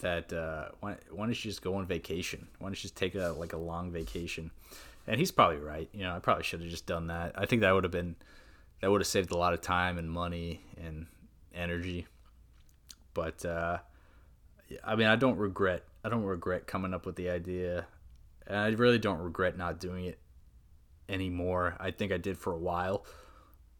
that 0.00 0.32
uh, 0.32 0.68
why, 0.80 0.96
why 1.10 1.24
don't 1.24 1.44
you 1.44 1.50
just 1.50 1.62
go 1.62 1.74
on 1.76 1.86
vacation? 1.86 2.48
Why 2.58 2.66
don't 2.66 2.76
you 2.76 2.82
just 2.82 2.96
take 2.96 3.14
a 3.14 3.34
like 3.38 3.52
a 3.52 3.58
long 3.58 3.90
vacation? 3.90 4.50
And 5.06 5.18
he's 5.20 5.30
probably 5.30 5.58
right. 5.58 5.88
You 5.92 6.02
know, 6.02 6.14
I 6.14 6.18
probably 6.18 6.44
should 6.44 6.60
have 6.60 6.70
just 6.70 6.86
done 6.86 7.06
that. 7.08 7.32
I 7.36 7.46
think 7.46 7.62
that 7.62 7.72
would 7.72 7.84
have 7.84 7.92
been 7.92 8.16
that 8.80 8.90
would 8.90 9.00
have 9.00 9.08
saved 9.08 9.30
a 9.30 9.36
lot 9.36 9.54
of 9.54 9.60
time 9.60 9.98
and 9.98 10.10
money 10.10 10.60
and 10.82 11.06
energy. 11.54 12.06
But 13.14 13.44
uh, 13.44 13.78
I 14.84 14.96
mean, 14.96 15.06
I 15.06 15.16
don't 15.16 15.36
regret. 15.36 15.84
I 16.04 16.08
don't 16.08 16.24
regret 16.24 16.66
coming 16.66 16.94
up 16.94 17.06
with 17.06 17.16
the 17.16 17.30
idea, 17.30 17.86
and 18.46 18.58
I 18.58 18.68
really 18.68 18.98
don't 18.98 19.18
regret 19.18 19.56
not 19.56 19.80
doing 19.80 20.06
it 20.06 20.18
anymore. 21.08 21.76
I 21.80 21.90
think 21.90 22.12
I 22.12 22.16
did 22.18 22.36
for 22.38 22.52
a 22.52 22.58
while, 22.58 23.04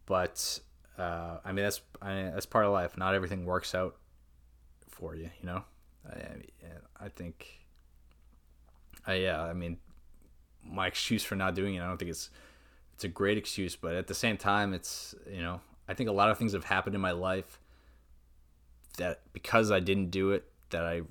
but 0.05 0.59
uh, 0.97 1.37
I 1.43 1.51
mean 1.51 1.63
that's 1.63 1.81
I, 2.01 2.31
that's 2.33 2.45
part 2.45 2.65
of 2.65 2.71
life. 2.71 2.97
Not 2.97 3.15
everything 3.15 3.45
works 3.45 3.75
out 3.75 3.95
for 4.89 5.15
you, 5.15 5.29
you 5.39 5.45
know. 5.45 5.63
I, 6.09 7.05
I 7.05 7.09
think. 7.09 7.47
I, 9.05 9.15
yeah, 9.15 9.41
I 9.41 9.53
mean, 9.53 9.77
my 10.63 10.87
excuse 10.87 11.23
for 11.23 11.35
not 11.35 11.55
doing 11.55 11.75
it, 11.75 11.81
I 11.81 11.87
don't 11.87 11.97
think 11.97 12.11
it's 12.11 12.29
it's 12.93 13.03
a 13.03 13.07
great 13.09 13.37
excuse, 13.37 13.75
but 13.75 13.95
at 13.95 14.07
the 14.07 14.15
same 14.15 14.37
time, 14.37 14.73
it's 14.73 15.15
you 15.31 15.41
know 15.41 15.61
I 15.87 15.93
think 15.93 16.09
a 16.09 16.13
lot 16.13 16.29
of 16.29 16.37
things 16.37 16.53
have 16.53 16.65
happened 16.65 16.95
in 16.95 17.01
my 17.01 17.11
life 17.11 17.59
that 18.97 19.21
because 19.33 19.71
I 19.71 19.79
didn't 19.79 20.11
do 20.11 20.31
it, 20.31 20.45
that 20.71 20.83
I 20.83 21.01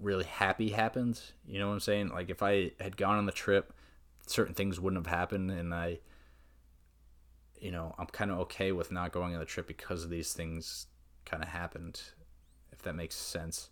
really 0.00 0.24
happy 0.24 0.70
happened. 0.70 1.20
You 1.46 1.58
know 1.58 1.68
what 1.68 1.74
I'm 1.74 1.80
saying? 1.80 2.08
Like 2.08 2.30
if 2.30 2.42
I 2.42 2.72
had 2.80 2.96
gone 2.96 3.18
on 3.18 3.26
the 3.26 3.32
trip, 3.32 3.72
certain 4.26 4.54
things 4.54 4.80
wouldn't 4.80 5.04
have 5.04 5.14
happened, 5.14 5.50
and 5.50 5.74
I, 5.74 5.98
you 7.60 7.70
know, 7.70 7.94
I'm 7.98 8.06
kind 8.06 8.30
of 8.30 8.38
okay 8.40 8.72
with 8.72 8.92
not 8.92 9.12
going 9.12 9.34
on 9.34 9.40
the 9.40 9.46
trip 9.46 9.66
because 9.66 10.04
of 10.04 10.10
these 10.10 10.32
things 10.32 10.86
kind 11.24 11.42
of 11.42 11.48
happened. 11.48 12.00
If 12.72 12.82
that 12.82 12.94
makes 12.94 13.16
sense. 13.16 13.70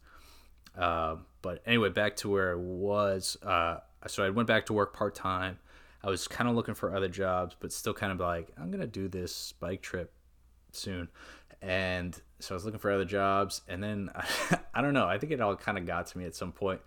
Uh, 0.76 1.16
but 1.42 1.62
anyway, 1.66 1.88
back 1.88 2.16
to 2.16 2.28
where 2.28 2.52
I 2.52 2.56
was. 2.56 3.36
Uh, 3.42 3.78
so 4.06 4.24
I 4.24 4.30
went 4.30 4.48
back 4.48 4.66
to 4.66 4.72
work 4.72 4.94
part 4.94 5.14
time. 5.14 5.58
I 6.02 6.10
was 6.10 6.28
kind 6.28 6.48
of 6.48 6.54
looking 6.54 6.74
for 6.74 6.94
other 6.94 7.08
jobs, 7.08 7.56
but 7.58 7.72
still 7.72 7.94
kind 7.94 8.12
of 8.12 8.20
like, 8.20 8.48
I'm 8.58 8.70
going 8.70 8.80
to 8.80 8.86
do 8.86 9.08
this 9.08 9.52
bike 9.52 9.82
trip 9.82 10.12
soon. 10.72 11.08
And 11.62 12.20
so 12.38 12.54
I 12.54 12.56
was 12.56 12.64
looking 12.64 12.80
for 12.80 12.92
other 12.92 13.04
jobs. 13.04 13.62
And 13.68 13.82
then 13.82 14.10
I 14.74 14.82
don't 14.82 14.94
know, 14.94 15.06
I 15.06 15.18
think 15.18 15.32
it 15.32 15.40
all 15.40 15.56
kind 15.56 15.78
of 15.78 15.86
got 15.86 16.06
to 16.08 16.18
me 16.18 16.24
at 16.24 16.34
some 16.34 16.52
point 16.52 16.80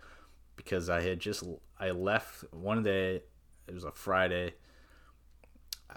because 0.56 0.88
I 0.88 1.00
had 1.02 1.18
just, 1.18 1.42
I 1.78 1.90
left 1.90 2.44
one 2.52 2.82
day, 2.82 3.22
it 3.66 3.74
was 3.74 3.84
a 3.84 3.90
Friday. 3.90 4.54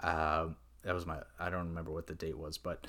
Uh, 0.02 0.48
that 0.84 0.94
was 0.94 1.06
my, 1.06 1.18
I 1.38 1.50
don't 1.50 1.68
remember 1.68 1.90
what 1.90 2.06
the 2.06 2.14
date 2.14 2.38
was, 2.38 2.58
but 2.58 2.86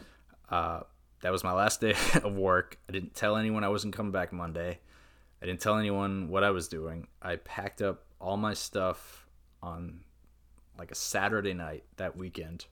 uh, 0.49 0.81
that 1.21 1.31
was 1.31 1.43
my 1.43 1.53
last 1.53 1.81
day 1.81 1.95
of 2.23 2.35
work. 2.35 2.77
I 2.87 2.91
didn't 2.91 3.15
tell 3.15 3.37
anyone 3.37 3.63
I 3.63 3.69
wasn't 3.69 3.95
coming 3.95 4.11
back 4.11 4.31
Monday. 4.31 4.79
I 5.41 5.45
didn't 5.45 5.61
tell 5.61 5.77
anyone 5.77 6.29
what 6.29 6.43
I 6.43 6.51
was 6.51 6.67
doing. 6.67 7.07
I 7.21 7.37
packed 7.37 7.81
up 7.81 8.05
all 8.19 8.37
my 8.37 8.53
stuff 8.53 9.25
on 9.61 10.01
like 10.77 10.91
a 10.91 10.95
Saturday 10.95 11.53
night 11.53 11.83
that 11.97 12.17
weekend. 12.17 12.65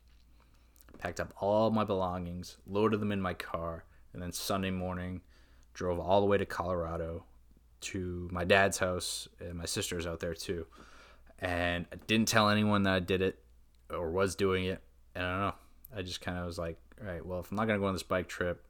Packed 1.00 1.20
up 1.20 1.34
all 1.40 1.72
my 1.72 1.84
belongings, 1.84 2.58
loaded 2.68 3.00
them 3.00 3.12
in 3.12 3.20
my 3.20 3.34
car, 3.34 3.84
and 4.14 4.22
then 4.22 4.32
Sunday 4.32 4.72
morning 4.72 5.22
drove 5.74 6.00
all 6.00 6.22
the 6.22 6.28
way 6.28 6.38
to 6.38 6.46
Colorado 6.46 7.26
to 7.82 8.30
my 8.32 8.44
dad's 8.44 8.78
house 8.78 9.28
and 9.40 9.56
my 9.56 9.66
sister's 9.66 10.08
out 10.08 10.20
there 10.20 10.34
too. 10.34 10.66
And 11.40 11.86
I 11.92 11.96
didn't 12.08 12.28
tell 12.28 12.50
anyone 12.50 12.84
that 12.84 12.94
I 12.94 13.00
did 13.00 13.22
it 13.22 13.40
or 13.90 14.10
was 14.12 14.36
doing 14.36 14.66
it. 14.66 14.82
And 15.16 15.26
I 15.26 15.32
don't 15.32 15.40
know. 15.40 15.56
I 15.96 16.02
just 16.02 16.22
kind 16.22 16.38
of 16.38 16.46
was 16.46 16.58
like, 16.58 16.78
all 17.02 17.08
right, 17.08 17.26
well, 17.26 17.40
if 17.40 17.52
I'm 17.52 17.58
not 17.58 17.68
going 17.68 17.80
to 17.80 17.82
go 17.82 17.88
on 17.88 17.94
this 17.94 18.04
bike 18.04 18.28
trip, 18.28 18.64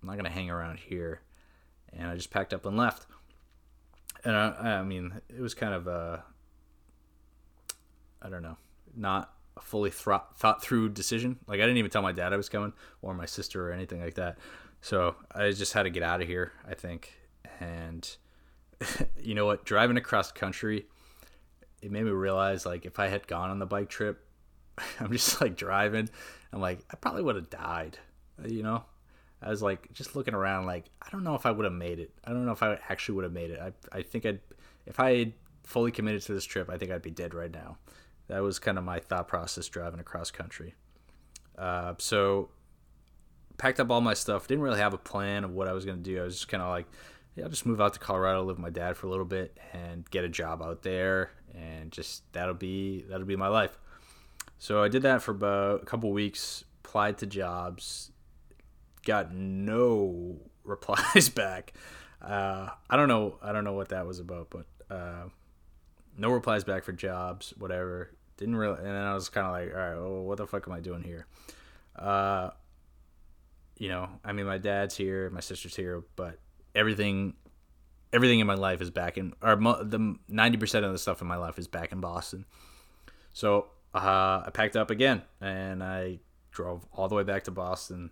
I'm 0.00 0.06
not 0.06 0.14
going 0.14 0.24
to 0.24 0.30
hang 0.30 0.50
around 0.50 0.78
here. 0.78 1.20
And 1.92 2.08
I 2.08 2.14
just 2.14 2.30
packed 2.30 2.54
up 2.54 2.64
and 2.66 2.76
left. 2.76 3.06
And 4.24 4.36
I, 4.36 4.78
I 4.78 4.82
mean, 4.82 5.20
it 5.28 5.40
was 5.40 5.54
kind 5.54 5.74
of 5.74 5.86
a, 5.86 6.22
I 8.22 8.28
don't 8.28 8.42
know, 8.42 8.56
not 8.94 9.32
a 9.56 9.60
fully 9.60 9.90
thought, 9.90 10.38
thought 10.38 10.62
through 10.62 10.90
decision. 10.90 11.38
Like 11.46 11.58
I 11.60 11.62
didn't 11.62 11.78
even 11.78 11.90
tell 11.90 12.02
my 12.02 12.12
dad 12.12 12.32
I 12.32 12.36
was 12.36 12.48
coming 12.48 12.72
or 13.02 13.14
my 13.14 13.26
sister 13.26 13.68
or 13.68 13.72
anything 13.72 14.00
like 14.00 14.14
that. 14.14 14.38
So 14.82 15.16
I 15.34 15.50
just 15.50 15.72
had 15.72 15.84
to 15.84 15.90
get 15.90 16.02
out 16.02 16.20
of 16.22 16.28
here, 16.28 16.52
I 16.68 16.74
think. 16.74 17.12
And 17.58 18.08
you 19.20 19.34
know 19.34 19.46
what? 19.46 19.64
Driving 19.64 19.96
across 19.96 20.32
country, 20.32 20.86
it 21.82 21.90
made 21.90 22.04
me 22.04 22.10
realize 22.10 22.66
like 22.66 22.84
if 22.84 22.98
I 22.98 23.08
had 23.08 23.26
gone 23.26 23.50
on 23.50 23.58
the 23.58 23.66
bike 23.66 23.88
trip, 23.88 24.24
I'm 25.00 25.12
just 25.12 25.40
like 25.40 25.56
driving. 25.56 26.08
I'm 26.52 26.60
like, 26.60 26.80
I 26.90 26.96
probably 26.96 27.22
would 27.22 27.36
have 27.36 27.50
died. 27.50 27.98
You 28.46 28.62
know, 28.62 28.84
I 29.42 29.50
was 29.50 29.62
like 29.62 29.92
just 29.92 30.16
looking 30.16 30.34
around, 30.34 30.66
like 30.66 30.86
I 31.02 31.08
don't 31.10 31.24
know 31.24 31.34
if 31.34 31.46
I 31.46 31.50
would 31.50 31.64
have 31.64 31.72
made 31.72 31.98
it. 31.98 32.10
I 32.24 32.30
don't 32.30 32.46
know 32.46 32.52
if 32.52 32.62
I 32.62 32.78
actually 32.88 33.16
would 33.16 33.24
have 33.24 33.32
made 33.32 33.50
it. 33.50 33.60
I 33.60 33.98
I 33.98 34.02
think 34.02 34.26
I'd 34.26 34.40
if 34.86 34.98
I 34.98 35.18
had 35.18 35.32
fully 35.64 35.92
committed 35.92 36.22
to 36.22 36.34
this 36.34 36.44
trip, 36.44 36.68
I 36.68 36.76
think 36.76 36.90
I'd 36.90 37.02
be 37.02 37.10
dead 37.10 37.34
right 37.34 37.52
now. 37.52 37.78
That 38.28 38.42
was 38.42 38.58
kind 38.58 38.78
of 38.78 38.84
my 38.84 39.00
thought 39.00 39.28
process 39.28 39.68
driving 39.68 40.00
across 40.00 40.30
country. 40.30 40.74
Uh, 41.58 41.94
so 41.98 42.50
packed 43.58 43.80
up 43.80 43.90
all 43.90 44.00
my 44.00 44.14
stuff. 44.14 44.46
Didn't 44.46 44.62
really 44.62 44.78
have 44.78 44.94
a 44.94 44.98
plan 44.98 45.44
of 45.44 45.52
what 45.52 45.68
I 45.68 45.72
was 45.72 45.84
gonna 45.84 45.98
do. 45.98 46.20
I 46.20 46.24
was 46.24 46.36
just 46.36 46.48
kind 46.48 46.62
of 46.62 46.70
like, 46.70 46.86
yeah, 47.34 47.44
I'll 47.44 47.50
just 47.50 47.66
move 47.66 47.80
out 47.80 47.94
to 47.94 48.00
Colorado, 48.00 48.40
live 48.40 48.56
with 48.56 48.62
my 48.62 48.70
dad 48.70 48.96
for 48.96 49.06
a 49.06 49.10
little 49.10 49.24
bit, 49.24 49.58
and 49.72 50.08
get 50.10 50.24
a 50.24 50.28
job 50.28 50.62
out 50.62 50.82
there, 50.82 51.30
and 51.54 51.90
just 51.90 52.30
that'll 52.32 52.54
be 52.54 53.04
that'll 53.08 53.26
be 53.26 53.36
my 53.36 53.48
life. 53.48 53.78
So 54.60 54.82
I 54.82 54.88
did 54.88 55.02
that 55.02 55.22
for 55.22 55.30
about 55.30 55.82
a 55.82 55.86
couple 55.86 56.12
weeks, 56.12 56.66
applied 56.84 57.16
to 57.18 57.26
jobs, 57.26 58.12
got 59.06 59.32
no 59.32 60.36
replies 60.64 61.30
back. 61.30 61.72
Uh, 62.20 62.68
I 62.90 62.96
don't 62.96 63.08
know. 63.08 63.38
I 63.42 63.52
don't 63.52 63.64
know 63.64 63.72
what 63.72 63.88
that 63.88 64.06
was 64.06 64.18
about, 64.18 64.50
but 64.50 64.66
uh, 64.94 65.28
no 66.18 66.30
replies 66.30 66.62
back 66.62 66.84
for 66.84 66.92
jobs, 66.92 67.54
whatever. 67.56 68.10
Didn't 68.36 68.54
really, 68.54 68.76
and 68.76 68.86
then 68.86 68.96
I 68.96 69.14
was 69.14 69.30
kind 69.30 69.46
of 69.46 69.52
like, 69.52 69.74
all 69.74 69.80
right, 69.80 69.96
well, 69.96 70.24
what 70.24 70.36
the 70.36 70.46
fuck 70.46 70.68
am 70.68 70.74
I 70.74 70.80
doing 70.80 71.04
here? 71.04 71.26
Uh, 71.96 72.50
you 73.78 73.88
know, 73.88 74.10
I 74.22 74.32
mean, 74.32 74.44
my 74.44 74.58
dad's 74.58 74.94
here, 74.94 75.30
my 75.30 75.40
sister's 75.40 75.74
here, 75.74 76.04
but 76.16 76.38
everything, 76.74 77.32
everything 78.12 78.40
in 78.40 78.46
my 78.46 78.54
life 78.54 78.82
is 78.82 78.90
back 78.90 79.16
in, 79.16 79.32
or 79.40 79.56
the 79.56 80.16
ninety 80.28 80.58
percent 80.58 80.84
of 80.84 80.92
the 80.92 80.98
stuff 80.98 81.22
in 81.22 81.28
my 81.28 81.36
life 81.36 81.58
is 81.58 81.66
back 81.66 81.92
in 81.92 82.00
Boston. 82.00 82.44
So 83.32 83.68
uh, 83.94 84.42
I 84.46 84.50
packed 84.52 84.76
up 84.76 84.90
again 84.90 85.22
and 85.40 85.82
I 85.82 86.20
drove 86.52 86.86
all 86.92 87.08
the 87.08 87.14
way 87.14 87.22
back 87.22 87.44
to 87.44 87.50
Boston 87.50 88.10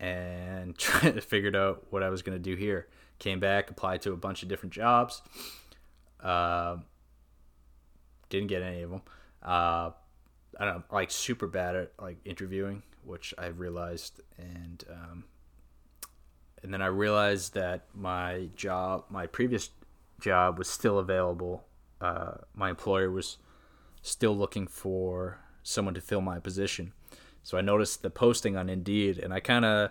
and 0.00 0.76
tried 0.78 1.14
to 1.14 1.20
figure 1.20 1.56
out 1.56 1.86
what 1.90 2.02
I 2.02 2.10
was 2.10 2.22
going 2.22 2.36
to 2.36 2.42
do 2.42 2.56
here. 2.56 2.88
Came 3.18 3.40
back, 3.40 3.70
applied 3.70 4.02
to 4.02 4.12
a 4.12 4.16
bunch 4.16 4.42
of 4.42 4.48
different 4.48 4.72
jobs. 4.72 5.22
Uh, 6.22 6.76
didn't 8.28 8.48
get 8.48 8.62
any 8.62 8.82
of 8.82 8.90
them. 8.90 9.02
Uh, 9.42 9.90
I 10.58 10.64
don't 10.64 10.74
know, 10.76 10.82
like 10.92 11.10
super 11.10 11.46
bad 11.46 11.76
at 11.76 11.92
like 12.00 12.18
interviewing, 12.24 12.82
which 13.04 13.34
I 13.38 13.46
realized, 13.46 14.20
and 14.36 14.84
um, 14.90 15.24
and 16.62 16.72
then 16.72 16.82
I 16.82 16.86
realized 16.86 17.54
that 17.54 17.86
my 17.94 18.48
job, 18.56 19.04
my 19.10 19.26
previous 19.26 19.70
job, 20.20 20.58
was 20.58 20.68
still 20.68 20.98
available. 20.98 21.64
Uh, 22.00 22.32
my 22.54 22.70
employer 22.70 23.10
was 23.10 23.38
still 24.02 24.36
looking 24.36 24.66
for 24.66 25.40
someone 25.62 25.94
to 25.94 26.00
fill 26.00 26.20
my 26.20 26.38
position. 26.38 26.92
So 27.42 27.56
I 27.56 27.60
noticed 27.60 28.02
the 28.02 28.10
posting 28.10 28.56
on 28.56 28.68
Indeed, 28.68 29.18
and 29.18 29.32
I 29.32 29.40
kind 29.40 29.64
of 29.64 29.90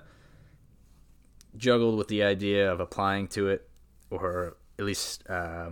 juggled 1.56 1.98
with 1.98 2.08
the 2.08 2.24
idea 2.24 2.72
of 2.72 2.80
applying 2.80 3.28
to 3.30 3.50
it, 3.50 3.70
or 4.10 4.58
at 4.78 4.86
least 4.86 5.28
uh, 5.30 5.72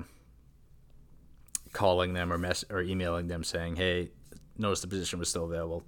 calling 1.74 2.14
them 2.14 2.32
or 2.32 2.38
mess 2.38 2.66
or 2.70 2.82
emailing 2.82 3.28
them 3.28 3.44
saying, 3.44 3.76
"Hey, 3.76 4.12
noticed 4.58 4.82
the 4.82 4.88
position 4.88 5.20
was 5.20 5.30
still 5.30 5.46
available. 5.46 5.84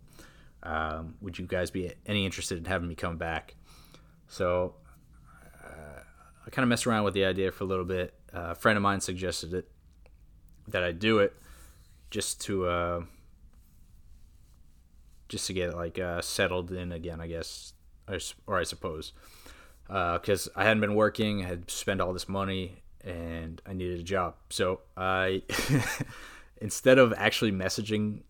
Um, 0.64 1.16
would 1.22 1.38
you 1.40 1.46
guys 1.46 1.72
be 1.72 1.92
any 2.06 2.26
interested 2.26 2.58
in 2.58 2.66
having 2.66 2.88
me 2.88 2.96
come 2.96 3.18
back?" 3.18 3.56
So 4.28 4.76
uh, 5.64 6.02
I 6.46 6.50
kind 6.50 6.64
of 6.64 6.70
messed 6.70 6.86
around 6.86 7.06
with 7.06 7.14
the 7.14 7.26
idea 7.26 7.52
for 7.52 7.64
a 7.64 7.68
little 7.68 7.86
bit. 7.86 8.14
Uh, 8.34 8.52
a 8.52 8.56
friend 8.56 8.78
of 8.78 8.84
mine 8.84 9.02
suggested 9.02 9.54
it 9.54 9.72
that 10.68 10.84
I 10.84 10.92
do 10.92 11.20
it 11.20 11.34
just 12.10 12.42
to 12.42 12.68
uh, 12.68 13.02
just 15.30 15.48
to 15.48 15.54
get 15.54 15.76
like 15.76 16.00
uh, 16.00 16.22
settled 16.22 16.72
in 16.72 16.92
again, 16.92 17.20
I 17.20 17.28
guess, 17.28 17.74
or, 18.48 18.58
I 18.58 18.64
suppose, 18.64 19.14
because 19.88 20.48
uh, 20.48 20.52
I 20.56 20.64
hadn't 20.64 20.82
been 20.82 20.96
working, 20.96 21.44
I 21.44 21.48
had 21.48 21.70
spent 21.70 22.02
all 22.02 22.14
this 22.14 22.30
money, 22.30 22.82
and 23.04 23.62
I 23.66 23.74
needed 23.74 24.00
a 24.00 24.04
job. 24.04 24.36
So 24.50 24.82
I, 24.96 25.44
instead 26.62 26.98
of 26.98 27.14
actually 27.18 27.52
messaging 27.52 28.22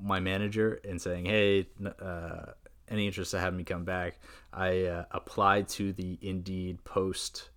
my 0.00 0.20
manager 0.20 0.80
and 0.84 1.00
saying, 1.00 1.26
"Hey, 1.26 1.68
uh, 2.00 2.52
any 2.88 3.06
interest 3.06 3.32
to 3.32 3.38
have 3.38 3.54
me 3.54 3.64
come 3.64 3.84
back," 3.84 4.18
I 4.52 4.84
uh, 4.84 5.04
applied 5.10 5.68
to 5.70 5.92
the 5.92 6.18
Indeed 6.22 6.84
post. 6.84 7.50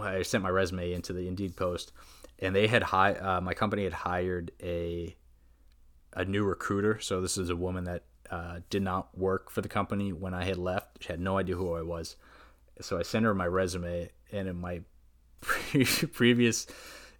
I 0.00 0.22
sent 0.22 0.42
my 0.42 0.48
resume 0.48 0.92
into 0.92 1.12
the 1.12 1.28
Indeed 1.28 1.56
post 1.56 1.92
and 2.38 2.54
they 2.54 2.66
had 2.66 2.82
hi- 2.82 3.14
uh, 3.14 3.40
my 3.40 3.54
company 3.54 3.84
had 3.84 3.92
hired 3.92 4.50
a 4.62 5.16
a 6.12 6.24
new 6.24 6.44
recruiter. 6.44 7.00
So 7.00 7.20
this 7.20 7.36
is 7.36 7.50
a 7.50 7.56
woman 7.56 7.84
that 7.84 8.04
uh, 8.30 8.60
did 8.70 8.82
not 8.82 9.16
work 9.16 9.50
for 9.50 9.60
the 9.60 9.68
company 9.68 10.12
when 10.12 10.32
I 10.32 10.44
had 10.44 10.56
left. 10.56 11.02
She 11.02 11.08
had 11.08 11.20
no 11.20 11.38
idea 11.38 11.56
who 11.56 11.74
I 11.74 11.82
was. 11.82 12.16
So 12.80 12.98
I 12.98 13.02
sent 13.02 13.24
her 13.24 13.34
my 13.34 13.46
resume, 13.46 14.10
and 14.32 14.48
in 14.48 14.60
my 14.60 14.82
pre- 15.40 15.84
previous 16.12 16.66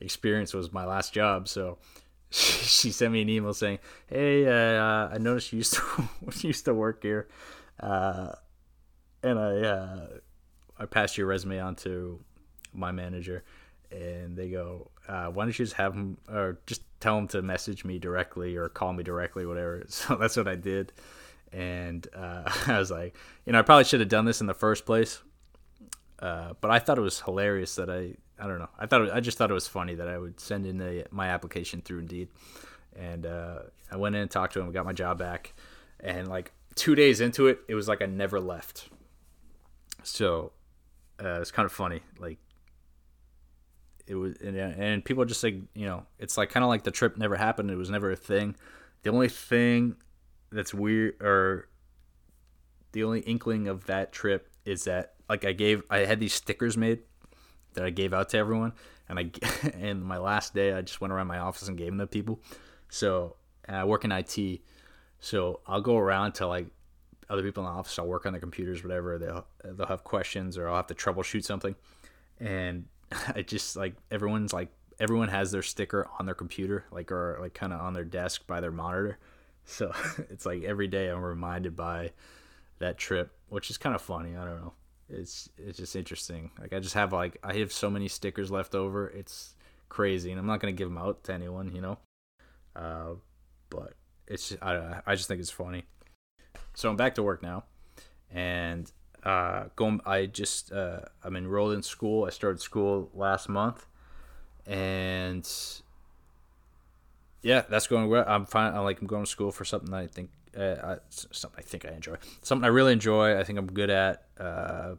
experience 0.01 0.55
was 0.55 0.73
my 0.73 0.85
last 0.85 1.13
job. 1.13 1.49
So 1.49 1.79
she, 2.31 2.91
sent 2.91 3.13
me 3.13 3.23
an 3.23 3.29
email 3.29 3.55
saying, 3.55 3.79
"Hey, 4.07 4.47
uh, 4.47 5.09
I 5.09 5.19
noticed 5.19 5.53
you 5.53 5.59
used 5.59 5.75
to 5.75 6.09
used 6.47 6.65
to 6.67 6.75
work 6.75 7.03
here, 7.03 7.29
uh, 7.81 8.33
and 9.23 9.39
I 9.39 9.61
uh, 9.61 10.07
I 10.79 10.87
passed 10.87 11.17
your 11.17 11.27
resume 11.27 11.61
on 11.61 11.77
to 11.77 12.21
my 12.73 12.93
manager." 12.93 13.45
and 13.95 14.37
they 14.37 14.49
go, 14.49 14.91
uh, 15.09 15.27
"Why 15.29 15.45
don't 15.45 15.59
you 15.59 15.65
just 15.65 15.77
have 15.77 15.95
them, 15.95 16.19
or 16.29 16.59
just 16.67 16.83
tell 17.01 17.17
them 17.17 17.29
to 17.29 17.43
message 17.43 17.85
me 17.85 17.99
directly 17.99 18.57
or 18.57 18.69
call 18.69 18.93
me 18.93 19.03
directly, 19.03 19.47
whatever." 19.47 19.85
So 19.89 20.17
that's 20.17 20.37
what 20.37 20.49
I 20.49 20.57
did, 20.57 20.93
and 21.53 22.07
uh, 22.15 22.51
I 22.67 22.79
was 22.79 22.91
like, 22.91 23.17
you 23.47 23.53
know, 23.53 23.59
I 23.59 23.63
probably 23.63 23.85
should 23.85 24.01
have 24.01 24.09
done 24.09 24.25
this 24.25 24.41
in 24.41 24.47
the 24.47 24.55
first 24.55 24.87
place, 24.87 25.23
uh, 26.21 26.55
but 26.61 26.71
I 26.71 26.79
thought 26.79 26.99
it 26.99 27.03
was 27.03 27.21
hilarious 27.21 27.75
that 27.77 27.91
I, 27.91 28.15
I 28.39 28.47
don't 28.47 28.59
know, 28.59 28.71
I 28.79 28.87
thought 28.87 29.03
it, 29.03 29.11
I 29.13 29.21
just 29.21 29.39
thought 29.39 29.51
it 29.51 29.55
was 29.55 29.69
funny 29.69 29.95
that 29.95 30.09
I 30.09 30.19
would 30.19 30.41
send 30.41 30.67
in 30.67 30.79
the, 30.79 31.07
my 31.11 31.29
application 31.29 31.81
through 31.81 32.01
Indeed, 32.01 32.29
and 32.97 33.27
uh, 33.27 33.59
I 33.91 33.97
went 33.97 34.15
in 34.15 34.23
and 34.23 34.31
talked 34.31 34.55
to 34.55 34.61
him, 34.61 34.71
got 34.73 34.85
my 34.85 34.93
job 34.93 35.19
back, 35.19 35.55
and 36.01 36.29
like 36.29 36.53
two 36.75 36.95
days 36.95 37.21
into 37.21 37.47
it, 37.47 37.61
it 37.69 37.75
was 37.75 37.89
like 37.89 38.03
I 38.03 38.07
never 38.07 38.41
left. 38.41 38.89
So 40.03 40.53
uh, 41.23 41.41
it's 41.41 41.51
kind 41.51 41.67
of 41.67 41.73
funny, 41.73 42.01
like 42.19 42.39
it 44.07 44.15
was 44.15 44.37
and, 44.43 44.57
and 44.57 45.05
people 45.05 45.25
just 45.25 45.43
like 45.43 45.57
you 45.75 45.87
know 45.87 46.05
it's 46.19 46.37
like 46.37 46.51
kind 46.51 46.63
of 46.63 46.69
like 46.69 46.85
the 46.85 46.91
trip 46.91 47.17
never 47.17 47.37
happened 47.37 47.71
it 47.71 47.77
was 47.77 47.91
never 47.91 48.11
a 48.11 48.17
thing 48.17 48.55
the 49.03 49.11
only 49.11 49.29
thing 49.29 49.97
that's 50.53 50.75
weird 50.75 51.21
or 51.23 51.69
the 52.93 53.03
only 53.03 53.21
inkling 53.21 53.67
of 53.67 53.87
that 53.87 54.13
trip 54.13 54.51
is 54.65 54.85
that 54.85 55.15
like 55.29 55.45
i 55.45 55.53
gave 55.53 55.83
i 55.91 55.99
had 55.99 56.21
these 56.21 56.35
stickers 56.35 56.77
made 56.77 57.01
that 57.75 57.85
I 57.85 57.91
gave 57.91 58.15
out 58.15 58.31
to 58.31 58.39
everyone. 58.39 58.73
And 59.09 59.19
I 59.19 59.31
and 59.75 60.03
my 60.03 60.19
last 60.19 60.55
day, 60.55 60.73
I 60.73 60.81
just 60.81 61.01
went 61.01 61.13
around 61.13 61.27
my 61.27 61.39
office 61.39 61.69
and 61.69 61.77
gave 61.77 61.89
them 61.89 61.99
to 61.99 62.07
people. 62.07 62.41
So 62.89 63.37
I 63.69 63.85
work 63.85 64.05
in 64.05 64.13
IT, 64.13 64.61
so 65.21 65.61
I'll 65.67 65.81
go 65.81 65.99
around 65.99 66.33
to 66.35 66.47
like 66.47 66.67
other 67.29 67.43
people 67.43 67.65
in 67.65 67.71
the 67.71 67.77
office. 67.77 67.99
I'll 67.99 68.07
work 68.07 68.27
on 68.27 68.33
their 68.33 68.41
computers, 68.41 68.83
whatever. 68.83 69.19
They'll 69.19 69.47
they'll 69.65 69.87
have 69.87 70.05
questions 70.05 70.57
or 70.57 70.69
I'll 70.69 70.77
have 70.77 70.87
to 70.87 70.95
troubleshoot 70.95 71.45
something, 71.45 71.75
and 72.39 72.87
I 73.35 73.43
just 73.43 73.77
like 73.77 73.95
everyone's 74.11 74.53
like 74.53 74.71
everyone 75.01 75.29
has 75.29 75.51
their 75.51 75.63
sticker 75.63 76.09
on 76.19 76.27
their 76.27 76.35
computer, 76.35 76.85
like 76.91 77.11
or 77.11 77.39
like 77.41 77.55
kind 77.55 77.73
of 77.73 77.81
on 77.81 77.93
their 77.93 78.05
desk 78.05 78.47
by 78.47 78.61
their 78.61 78.71
monitor. 78.71 79.19
So 79.65 79.93
it's 80.31 80.47
like 80.47 80.63
every 80.63 80.89
day 80.89 81.09
I'm 81.09 81.23
reminded 81.23 81.77
by 81.77 82.13
that 82.79 82.99
trip, 82.99 83.33
which 83.49 83.71
is 83.71 83.79
kind 83.79 83.95
of 83.95 84.03
funny. 84.03 84.37
I 84.37 84.45
don't 84.45 84.61
know. 84.61 84.73
It's 85.09 85.49
it's 85.59 85.79
just 85.79 85.97
interesting. 85.97 86.51
Like 86.61 86.73
I 86.73 86.81
just 86.81 86.95
have 86.95 87.13
like 87.13 87.39
I 87.43 87.55
have 87.59 87.73
so 87.73 87.91
many 87.91 88.09
stickers 88.09 88.51
left 88.51 88.75
over. 88.75 89.09
It's 89.09 89.55
crazy, 89.89 90.31
and 90.31 90.41
I'm 90.41 90.47
not 90.47 90.61
gonna 90.61 90.73
give 90.73 90.89
them 90.89 90.99
out 90.99 91.25
to 91.25 91.33
anyone, 91.33 91.75
you 91.75 91.81
know. 91.81 91.99
Uh, 92.75 93.15
but 93.71 93.95
it's 94.27 94.51
just, 94.51 94.63
I 94.63 95.01
I 95.07 95.15
just 95.15 95.29
think 95.29 95.41
it's 95.41 95.51
funny. 95.51 95.85
So 96.75 96.89
I'm 96.89 96.97
back 96.97 97.15
to 97.17 97.23
work 97.23 97.43
now, 97.43 97.65
and 98.31 98.91
uh, 99.25 99.65
going. 99.75 100.01
I 100.05 100.27
just 100.27 100.73
uh, 100.73 101.01
I'm 101.23 101.37
enrolled 101.37 101.73
in 101.73 101.83
school. 101.83 102.25
I 102.27 102.31
started 102.31 102.61
school 102.61 103.11
last 103.15 103.49
month, 103.49 103.87
and 104.67 105.49
yeah, 107.43 107.63
that's 107.69 107.87
going 107.87 108.09
well. 108.09 108.25
I'm 108.27 108.47
fine. 108.47 108.75
I'm 108.75 108.85
like 108.85 109.01
I'm 109.01 109.07
going 109.07 109.25
to 109.25 109.31
school 109.31 109.51
for 109.51 109.65
something 109.65 109.93
I 109.95 110.07
think 110.07 110.31
uh, 110.57 110.77
I, 110.83 110.97
something 111.09 111.59
I 111.59 111.63
think 111.63 111.87
I 111.87 111.91
enjoy, 111.91 112.17
something 112.43 112.65
I 112.65 112.69
really 112.69 112.93
enjoy. 112.93 113.39
I 113.39 113.45
think 113.45 113.59
I'm 113.59 113.67
good 113.67 113.91
at, 113.91 114.25
uh, 114.39 114.97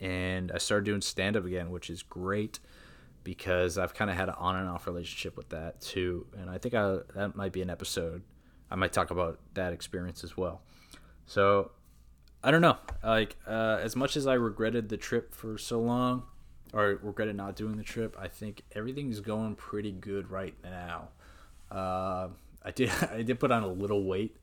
and 0.00 0.52
I 0.52 0.58
started 0.58 0.84
doing 0.84 1.00
stand 1.00 1.36
up 1.36 1.44
again, 1.44 1.70
which 1.70 1.90
is 1.90 2.02
great 2.02 2.60
because 3.24 3.78
I've 3.78 3.94
kind 3.94 4.10
of 4.10 4.16
had 4.16 4.28
an 4.28 4.36
on 4.38 4.56
and 4.56 4.68
off 4.68 4.86
relationship 4.86 5.36
with 5.36 5.48
that 5.48 5.80
too, 5.80 6.26
and 6.38 6.48
I 6.48 6.58
think 6.58 6.74
I, 6.74 6.98
that 7.16 7.34
might 7.34 7.52
be 7.52 7.62
an 7.62 7.70
episode. 7.70 8.22
I 8.70 8.76
might 8.76 8.92
talk 8.92 9.10
about 9.10 9.40
that 9.54 9.72
experience 9.72 10.22
as 10.22 10.36
well. 10.36 10.60
So 11.26 11.72
I 12.42 12.50
don't 12.50 12.62
know. 12.62 12.76
Like 13.02 13.36
uh, 13.46 13.78
as 13.82 13.96
much 13.96 14.16
as 14.16 14.26
I 14.26 14.34
regretted 14.34 14.88
the 14.88 14.96
trip 14.96 15.34
for 15.34 15.58
so 15.58 15.80
long, 15.80 16.24
or 16.72 16.98
regretted 17.02 17.36
not 17.36 17.56
doing 17.56 17.76
the 17.76 17.82
trip, 17.82 18.16
I 18.18 18.28
think 18.28 18.62
everything's 18.72 19.20
going 19.20 19.54
pretty 19.56 19.92
good 19.92 20.30
right 20.30 20.54
now. 20.62 21.08
Uh, 21.70 22.28
I 22.62 22.70
did 22.74 22.90
I 23.10 23.22
did 23.22 23.40
put 23.40 23.50
on 23.50 23.62
a 23.62 23.68
little 23.68 24.04
weight, 24.04 24.36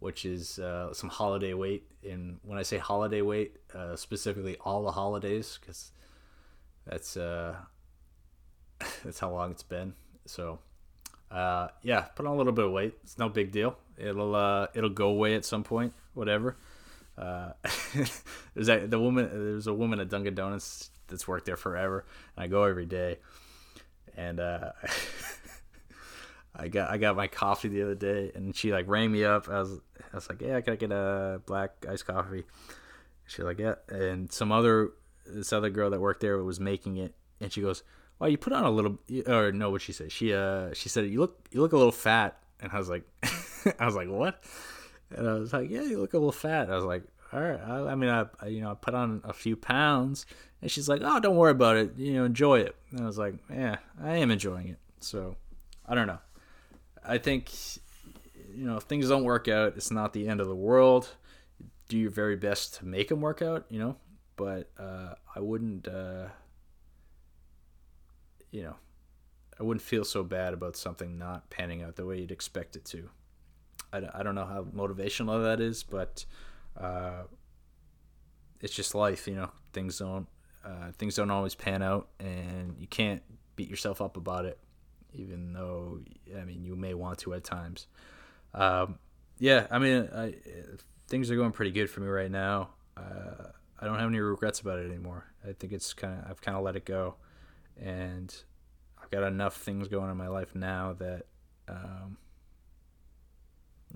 which 0.00 0.24
is 0.24 0.58
uh, 0.58 0.92
some 0.92 1.10
holiday 1.10 1.54
weight. 1.54 1.84
And 2.08 2.38
when 2.42 2.58
I 2.58 2.62
say 2.62 2.78
holiday 2.78 3.22
weight, 3.22 3.56
uh, 3.74 3.96
specifically 3.96 4.56
all 4.60 4.82
the 4.82 4.92
holidays, 4.92 5.58
because 5.60 5.92
that's 6.84 7.16
uh, 7.16 7.54
that's 9.04 9.20
how 9.20 9.30
long 9.30 9.52
it's 9.52 9.62
been. 9.62 9.94
So 10.24 10.58
uh, 11.30 11.68
yeah, 11.82 12.00
put 12.00 12.26
on 12.26 12.32
a 12.32 12.36
little 12.36 12.52
bit 12.52 12.64
of 12.64 12.72
weight. 12.72 12.94
It's 13.04 13.18
no 13.18 13.28
big 13.28 13.52
deal. 13.52 13.76
It'll 13.96 14.68
it'll 14.74 14.90
go 14.90 15.08
away 15.08 15.36
at 15.36 15.44
some 15.44 15.62
point. 15.62 15.92
Whatever. 16.14 16.56
Uh, 17.18 17.52
there's 18.54 18.66
that 18.66 18.90
the 18.90 18.98
woman. 18.98 19.28
There's 19.30 19.66
a 19.66 19.74
woman 19.74 20.00
at 20.00 20.08
Dunkin' 20.08 20.34
Donuts 20.34 20.90
that's 21.08 21.26
worked 21.26 21.46
there 21.46 21.56
forever, 21.56 22.04
and 22.36 22.44
I 22.44 22.46
go 22.46 22.64
every 22.64 22.86
day. 22.86 23.18
And 24.16 24.40
uh, 24.40 24.72
I 26.56 26.68
got 26.68 26.90
I 26.90 26.98
got 26.98 27.16
my 27.16 27.26
coffee 27.26 27.68
the 27.68 27.82
other 27.82 27.94
day, 27.94 28.32
and 28.34 28.54
she 28.54 28.72
like 28.72 28.88
rang 28.88 29.10
me 29.12 29.24
up. 29.24 29.48
I 29.48 29.60
was 29.60 29.80
I 30.12 30.16
was 30.16 30.28
like, 30.28 30.40
yeah, 30.42 30.56
I 30.56 30.60
can 30.60 30.72
I 30.74 30.76
get 30.76 30.92
a 30.92 31.40
black 31.46 31.86
iced 31.88 32.06
coffee? 32.06 32.44
She's 33.26 33.44
like, 33.44 33.58
yeah. 33.58 33.74
And 33.88 34.30
some 34.30 34.52
other 34.52 34.92
this 35.26 35.52
other 35.52 35.70
girl 35.70 35.90
that 35.90 36.00
worked 36.00 36.20
there 36.20 36.42
was 36.42 36.60
making 36.60 36.96
it, 36.98 37.14
and 37.40 37.52
she 37.52 37.60
goes, 37.60 37.82
"Well, 38.18 38.30
you 38.30 38.38
put 38.38 38.52
on 38.52 38.64
a 38.64 38.70
little." 38.70 38.98
Or 39.26 39.52
no, 39.52 39.70
what 39.70 39.82
she 39.82 39.92
said? 39.92 40.12
She 40.12 40.32
uh 40.32 40.72
she 40.74 40.88
said, 40.88 41.06
"You 41.06 41.20
look 41.20 41.48
you 41.50 41.60
look 41.60 41.72
a 41.72 41.76
little 41.76 41.92
fat," 41.92 42.38
and 42.60 42.72
I 42.72 42.78
was 42.78 42.88
like, 42.88 43.04
I 43.78 43.84
was 43.84 43.96
like, 43.96 44.08
what? 44.08 44.42
And 45.10 45.28
I 45.28 45.34
was 45.34 45.52
like, 45.52 45.70
yeah, 45.70 45.82
you 45.82 45.98
look 45.98 46.14
a 46.14 46.18
little 46.18 46.32
fat. 46.32 46.70
I 46.70 46.74
was 46.74 46.84
like, 46.84 47.04
all 47.32 47.40
right. 47.40 47.60
I, 47.60 47.92
I 47.92 47.94
mean, 47.94 48.10
I, 48.10 48.26
I, 48.40 48.46
you 48.46 48.60
know 48.60 48.70
I 48.70 48.74
put 48.74 48.94
on 48.94 49.20
a 49.24 49.32
few 49.32 49.56
pounds, 49.56 50.26
and 50.62 50.70
she's 50.70 50.88
like, 50.88 51.00
oh, 51.04 51.20
don't 51.20 51.36
worry 51.36 51.52
about 51.52 51.76
it. 51.76 51.96
You 51.96 52.14
know, 52.14 52.24
enjoy 52.24 52.60
it. 52.60 52.76
And 52.90 53.00
I 53.00 53.06
was 53.06 53.18
like, 53.18 53.34
yeah, 53.50 53.76
I 54.02 54.16
am 54.16 54.30
enjoying 54.30 54.68
it. 54.68 54.78
So, 55.00 55.36
I 55.86 55.94
don't 55.94 56.06
know. 56.06 56.18
I 57.04 57.18
think, 57.18 57.52
you 58.54 58.64
know, 58.64 58.76
if 58.76 58.84
things 58.84 59.08
don't 59.08 59.24
work 59.24 59.48
out, 59.48 59.74
it's 59.76 59.90
not 59.90 60.12
the 60.12 60.28
end 60.28 60.40
of 60.40 60.48
the 60.48 60.56
world. 60.56 61.08
Do 61.88 61.96
your 61.96 62.10
very 62.10 62.36
best 62.36 62.74
to 62.76 62.86
make 62.86 63.08
them 63.08 63.20
work 63.20 63.42
out. 63.42 63.66
You 63.68 63.78
know, 63.78 63.96
but 64.36 64.70
uh, 64.78 65.14
I 65.34 65.40
wouldn't. 65.40 65.86
Uh, 65.86 66.28
you 68.50 68.62
know, 68.62 68.76
I 69.60 69.62
wouldn't 69.62 69.82
feel 69.82 70.04
so 70.04 70.22
bad 70.22 70.52
about 70.52 70.76
something 70.76 71.18
not 71.18 71.50
panning 71.50 71.82
out 71.82 71.96
the 71.96 72.06
way 72.06 72.20
you'd 72.20 72.30
expect 72.30 72.74
it 72.74 72.84
to. 72.86 73.10
I, 73.92 74.02
I 74.14 74.22
don't 74.22 74.34
know 74.34 74.46
how 74.46 74.64
motivational 74.64 75.42
that 75.42 75.60
is, 75.60 75.82
but 75.82 76.24
uh, 76.78 77.22
it's 78.60 78.74
just 78.74 78.94
life, 78.94 79.26
you 79.26 79.34
know. 79.34 79.50
Things 79.72 79.98
don't 79.98 80.26
uh, 80.64 80.92
things 80.98 81.14
don't 81.14 81.30
always 81.30 81.54
pan 81.54 81.82
out, 81.82 82.08
and 82.18 82.76
you 82.78 82.86
can't 82.86 83.22
beat 83.54 83.68
yourself 83.68 84.00
up 84.00 84.16
about 84.16 84.44
it, 84.44 84.58
even 85.12 85.52
though 85.52 86.00
I 86.36 86.44
mean 86.44 86.64
you 86.64 86.76
may 86.76 86.94
want 86.94 87.18
to 87.20 87.34
at 87.34 87.44
times. 87.44 87.86
Um, 88.54 88.98
yeah, 89.38 89.66
I 89.70 89.78
mean 89.78 90.08
I, 90.14 90.34
things 91.08 91.30
are 91.30 91.36
going 91.36 91.52
pretty 91.52 91.72
good 91.72 91.90
for 91.90 92.00
me 92.00 92.08
right 92.08 92.30
now. 92.30 92.70
Uh, 92.96 93.50
I 93.78 93.84
don't 93.84 93.98
have 93.98 94.08
any 94.08 94.20
regrets 94.20 94.60
about 94.60 94.78
it 94.78 94.86
anymore. 94.86 95.26
I 95.46 95.52
think 95.52 95.72
it's 95.72 95.92
kind 95.92 96.18
of 96.18 96.30
I've 96.30 96.40
kind 96.40 96.56
of 96.56 96.64
let 96.64 96.76
it 96.76 96.84
go, 96.84 97.16
and 97.80 98.34
I've 99.02 99.10
got 99.10 99.22
enough 99.22 99.56
things 99.56 99.88
going 99.88 100.04
on 100.04 100.10
in 100.10 100.16
my 100.16 100.28
life 100.28 100.54
now 100.54 100.94
that. 100.94 101.26
Um, 101.68 102.16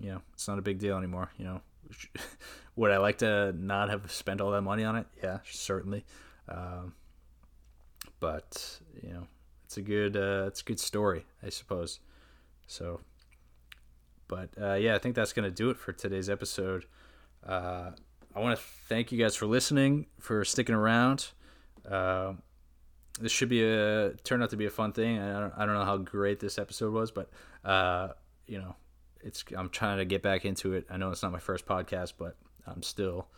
you 0.00 0.10
know, 0.10 0.22
it's 0.32 0.48
not 0.48 0.58
a 0.58 0.62
big 0.62 0.78
deal 0.78 0.96
anymore. 0.96 1.30
You 1.36 1.44
know, 1.44 1.60
would 2.76 2.90
I 2.90 2.96
like 2.96 3.18
to 3.18 3.52
not 3.52 3.90
have 3.90 4.10
spent 4.10 4.40
all 4.40 4.50
that 4.52 4.62
money 4.62 4.84
on 4.84 4.96
it? 4.96 5.06
Yeah, 5.22 5.38
certainly. 5.44 6.04
Um, 6.48 6.94
but 8.18 8.80
you 9.02 9.12
know, 9.12 9.26
it's 9.64 9.76
a 9.76 9.82
good 9.82 10.16
uh, 10.16 10.44
it's 10.46 10.62
a 10.62 10.64
good 10.64 10.80
story, 10.80 11.26
I 11.42 11.50
suppose. 11.50 12.00
So, 12.66 13.00
but 14.26 14.50
uh, 14.60 14.74
yeah, 14.74 14.94
I 14.94 14.98
think 14.98 15.14
that's 15.14 15.32
gonna 15.32 15.50
do 15.50 15.70
it 15.70 15.76
for 15.76 15.92
today's 15.92 16.30
episode. 16.30 16.86
Uh, 17.46 17.90
I 18.34 18.40
want 18.40 18.58
to 18.58 18.64
thank 18.88 19.12
you 19.12 19.18
guys 19.18 19.34
for 19.36 19.46
listening, 19.46 20.06
for 20.18 20.44
sticking 20.44 20.74
around. 20.74 21.28
Uh, 21.88 22.34
this 23.20 23.32
should 23.32 23.48
be 23.48 23.62
a 23.64 24.12
turn 24.24 24.42
out 24.42 24.50
to 24.50 24.56
be 24.56 24.66
a 24.66 24.70
fun 24.70 24.92
thing. 24.92 25.18
I 25.18 25.40
don't 25.40 25.52
I 25.56 25.66
don't 25.66 25.74
know 25.74 25.84
how 25.84 25.96
great 25.98 26.40
this 26.40 26.58
episode 26.58 26.92
was, 26.92 27.10
but 27.10 27.28
uh, 27.64 28.08
you 28.46 28.58
know, 28.58 28.76
it's 29.22 29.44
I'm 29.56 29.68
trying 29.68 29.98
to 29.98 30.04
get 30.04 30.22
back 30.22 30.44
into 30.44 30.72
it. 30.72 30.86
I 30.90 30.96
know 30.96 31.10
it's 31.10 31.22
not 31.22 31.32
my 31.32 31.38
first 31.38 31.66
podcast, 31.66 32.14
but 32.18 32.36
I'm 32.66 32.82
still 32.82 33.28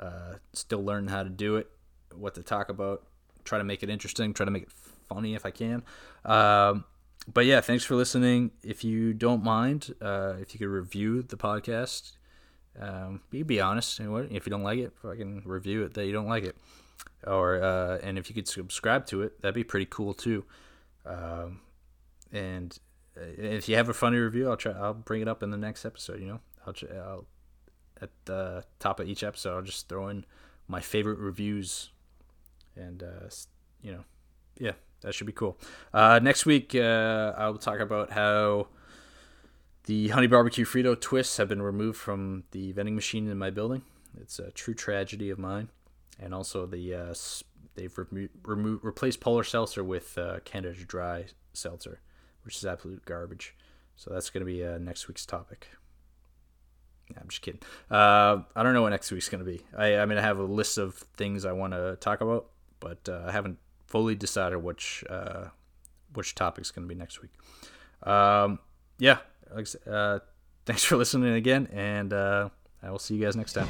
uh, 0.00 0.34
still 0.52 0.84
learning 0.84 1.10
how 1.10 1.22
to 1.22 1.28
do 1.28 1.56
it, 1.56 1.68
what 2.14 2.34
to 2.34 2.42
talk 2.42 2.68
about, 2.68 3.04
try 3.44 3.58
to 3.58 3.64
make 3.64 3.82
it 3.82 3.90
interesting, 3.90 4.32
try 4.32 4.44
to 4.44 4.50
make 4.50 4.64
it 4.64 4.72
funny 5.08 5.34
if 5.34 5.44
I 5.44 5.50
can. 5.50 5.82
Um, 6.24 6.84
but 7.32 7.46
yeah, 7.46 7.60
thanks 7.60 7.84
for 7.84 7.94
listening. 7.94 8.52
If 8.62 8.84
you 8.84 9.12
don't 9.12 9.42
mind, 9.42 9.94
uh, 10.00 10.34
if 10.40 10.54
you 10.54 10.58
could 10.58 10.68
review 10.68 11.22
the 11.22 11.36
podcast, 11.36 12.12
um, 12.80 13.20
be 13.30 13.42
be 13.42 13.60
honest. 13.60 14.00
If 14.00 14.46
you 14.46 14.50
don't 14.50 14.62
like 14.62 14.78
it, 14.78 14.92
fucking 15.02 15.42
review 15.44 15.82
it 15.84 15.94
that 15.94 16.06
you 16.06 16.12
don't 16.12 16.28
like 16.28 16.44
it, 16.44 16.56
or 17.26 17.62
uh, 17.62 17.98
and 18.02 18.18
if 18.18 18.28
you 18.28 18.34
could 18.34 18.48
subscribe 18.48 19.06
to 19.06 19.22
it, 19.22 19.42
that'd 19.42 19.54
be 19.54 19.64
pretty 19.64 19.86
cool 19.86 20.14
too. 20.14 20.44
Um, 21.04 21.60
and 22.32 22.78
if 23.20 23.68
you 23.68 23.76
have 23.76 23.88
a 23.88 23.94
funny 23.94 24.18
review, 24.18 24.48
I'll 24.48 24.56
try. 24.56 24.72
I'll 24.72 24.94
bring 24.94 25.22
it 25.22 25.28
up 25.28 25.42
in 25.42 25.50
the 25.50 25.56
next 25.56 25.84
episode. 25.84 26.20
You 26.20 26.26
know, 26.26 26.40
I'll, 26.66 26.74
I'll 26.96 27.26
at 28.00 28.10
the 28.24 28.64
top 28.78 29.00
of 29.00 29.08
each 29.08 29.22
episode, 29.22 29.56
I'll 29.56 29.62
just 29.62 29.88
throw 29.88 30.08
in 30.08 30.24
my 30.66 30.80
favorite 30.80 31.18
reviews, 31.18 31.90
and 32.76 33.02
uh, 33.02 33.28
you 33.82 33.92
know, 33.92 34.04
yeah, 34.58 34.72
that 35.00 35.14
should 35.14 35.26
be 35.26 35.32
cool. 35.32 35.58
Uh, 35.92 36.20
next 36.22 36.46
week, 36.46 36.74
uh, 36.74 37.34
I'll 37.36 37.58
talk 37.58 37.80
about 37.80 38.10
how 38.12 38.68
the 39.84 40.08
honey 40.08 40.26
barbecue 40.26 40.64
Frito 40.64 40.98
twists 41.00 41.36
have 41.38 41.48
been 41.48 41.62
removed 41.62 41.98
from 41.98 42.44
the 42.50 42.72
vending 42.72 42.94
machine 42.94 43.28
in 43.28 43.38
my 43.38 43.50
building. 43.50 43.82
It's 44.20 44.38
a 44.38 44.50
true 44.50 44.74
tragedy 44.74 45.30
of 45.30 45.38
mine, 45.38 45.68
and 46.20 46.34
also 46.34 46.66
the 46.66 46.94
uh, 46.94 47.14
they've 47.74 47.96
remo- 47.96 48.28
remo- 48.44 48.80
replaced 48.82 49.20
Polar 49.20 49.44
Seltzer 49.44 49.82
with 49.82 50.16
uh, 50.18 50.40
Canada 50.44 50.84
Dry 50.84 51.26
Seltzer 51.52 52.00
which 52.48 52.56
is 52.56 52.64
absolute 52.64 53.04
garbage. 53.04 53.54
So 53.94 54.10
that's 54.10 54.30
going 54.30 54.40
to 54.40 54.50
be 54.50 54.64
uh, 54.64 54.78
next 54.78 55.06
week's 55.06 55.26
topic. 55.26 55.68
I'm 57.14 57.28
just 57.28 57.42
kidding. 57.42 57.60
Uh, 57.90 58.38
I 58.56 58.62
don't 58.62 58.72
know 58.72 58.80
what 58.80 58.88
next 58.88 59.10
week's 59.10 59.28
going 59.28 59.44
to 59.44 59.50
be. 59.50 59.60
I, 59.76 59.98
I 59.98 60.06
mean, 60.06 60.16
I 60.16 60.22
have 60.22 60.38
a 60.38 60.44
list 60.44 60.78
of 60.78 60.94
things 61.18 61.44
I 61.44 61.52
want 61.52 61.74
to 61.74 61.98
talk 62.00 62.22
about, 62.22 62.46
but 62.80 63.06
uh, 63.06 63.24
I 63.26 63.32
haven't 63.32 63.58
fully 63.86 64.14
decided 64.14 64.62
which 64.62 65.04
uh, 65.10 65.48
which 66.14 66.34
topic's 66.34 66.70
going 66.70 66.88
to 66.88 66.94
be 66.94 66.98
next 66.98 67.20
week. 67.20 67.32
Um, 68.02 68.60
yeah, 68.98 69.18
uh, 69.86 70.20
thanks 70.64 70.84
for 70.84 70.96
listening 70.96 71.34
again, 71.34 71.68
and 71.70 72.14
uh, 72.14 72.48
I 72.82 72.90
will 72.90 72.98
see 72.98 73.14
you 73.14 73.22
guys 73.22 73.36
next 73.36 73.52
time. 73.52 73.68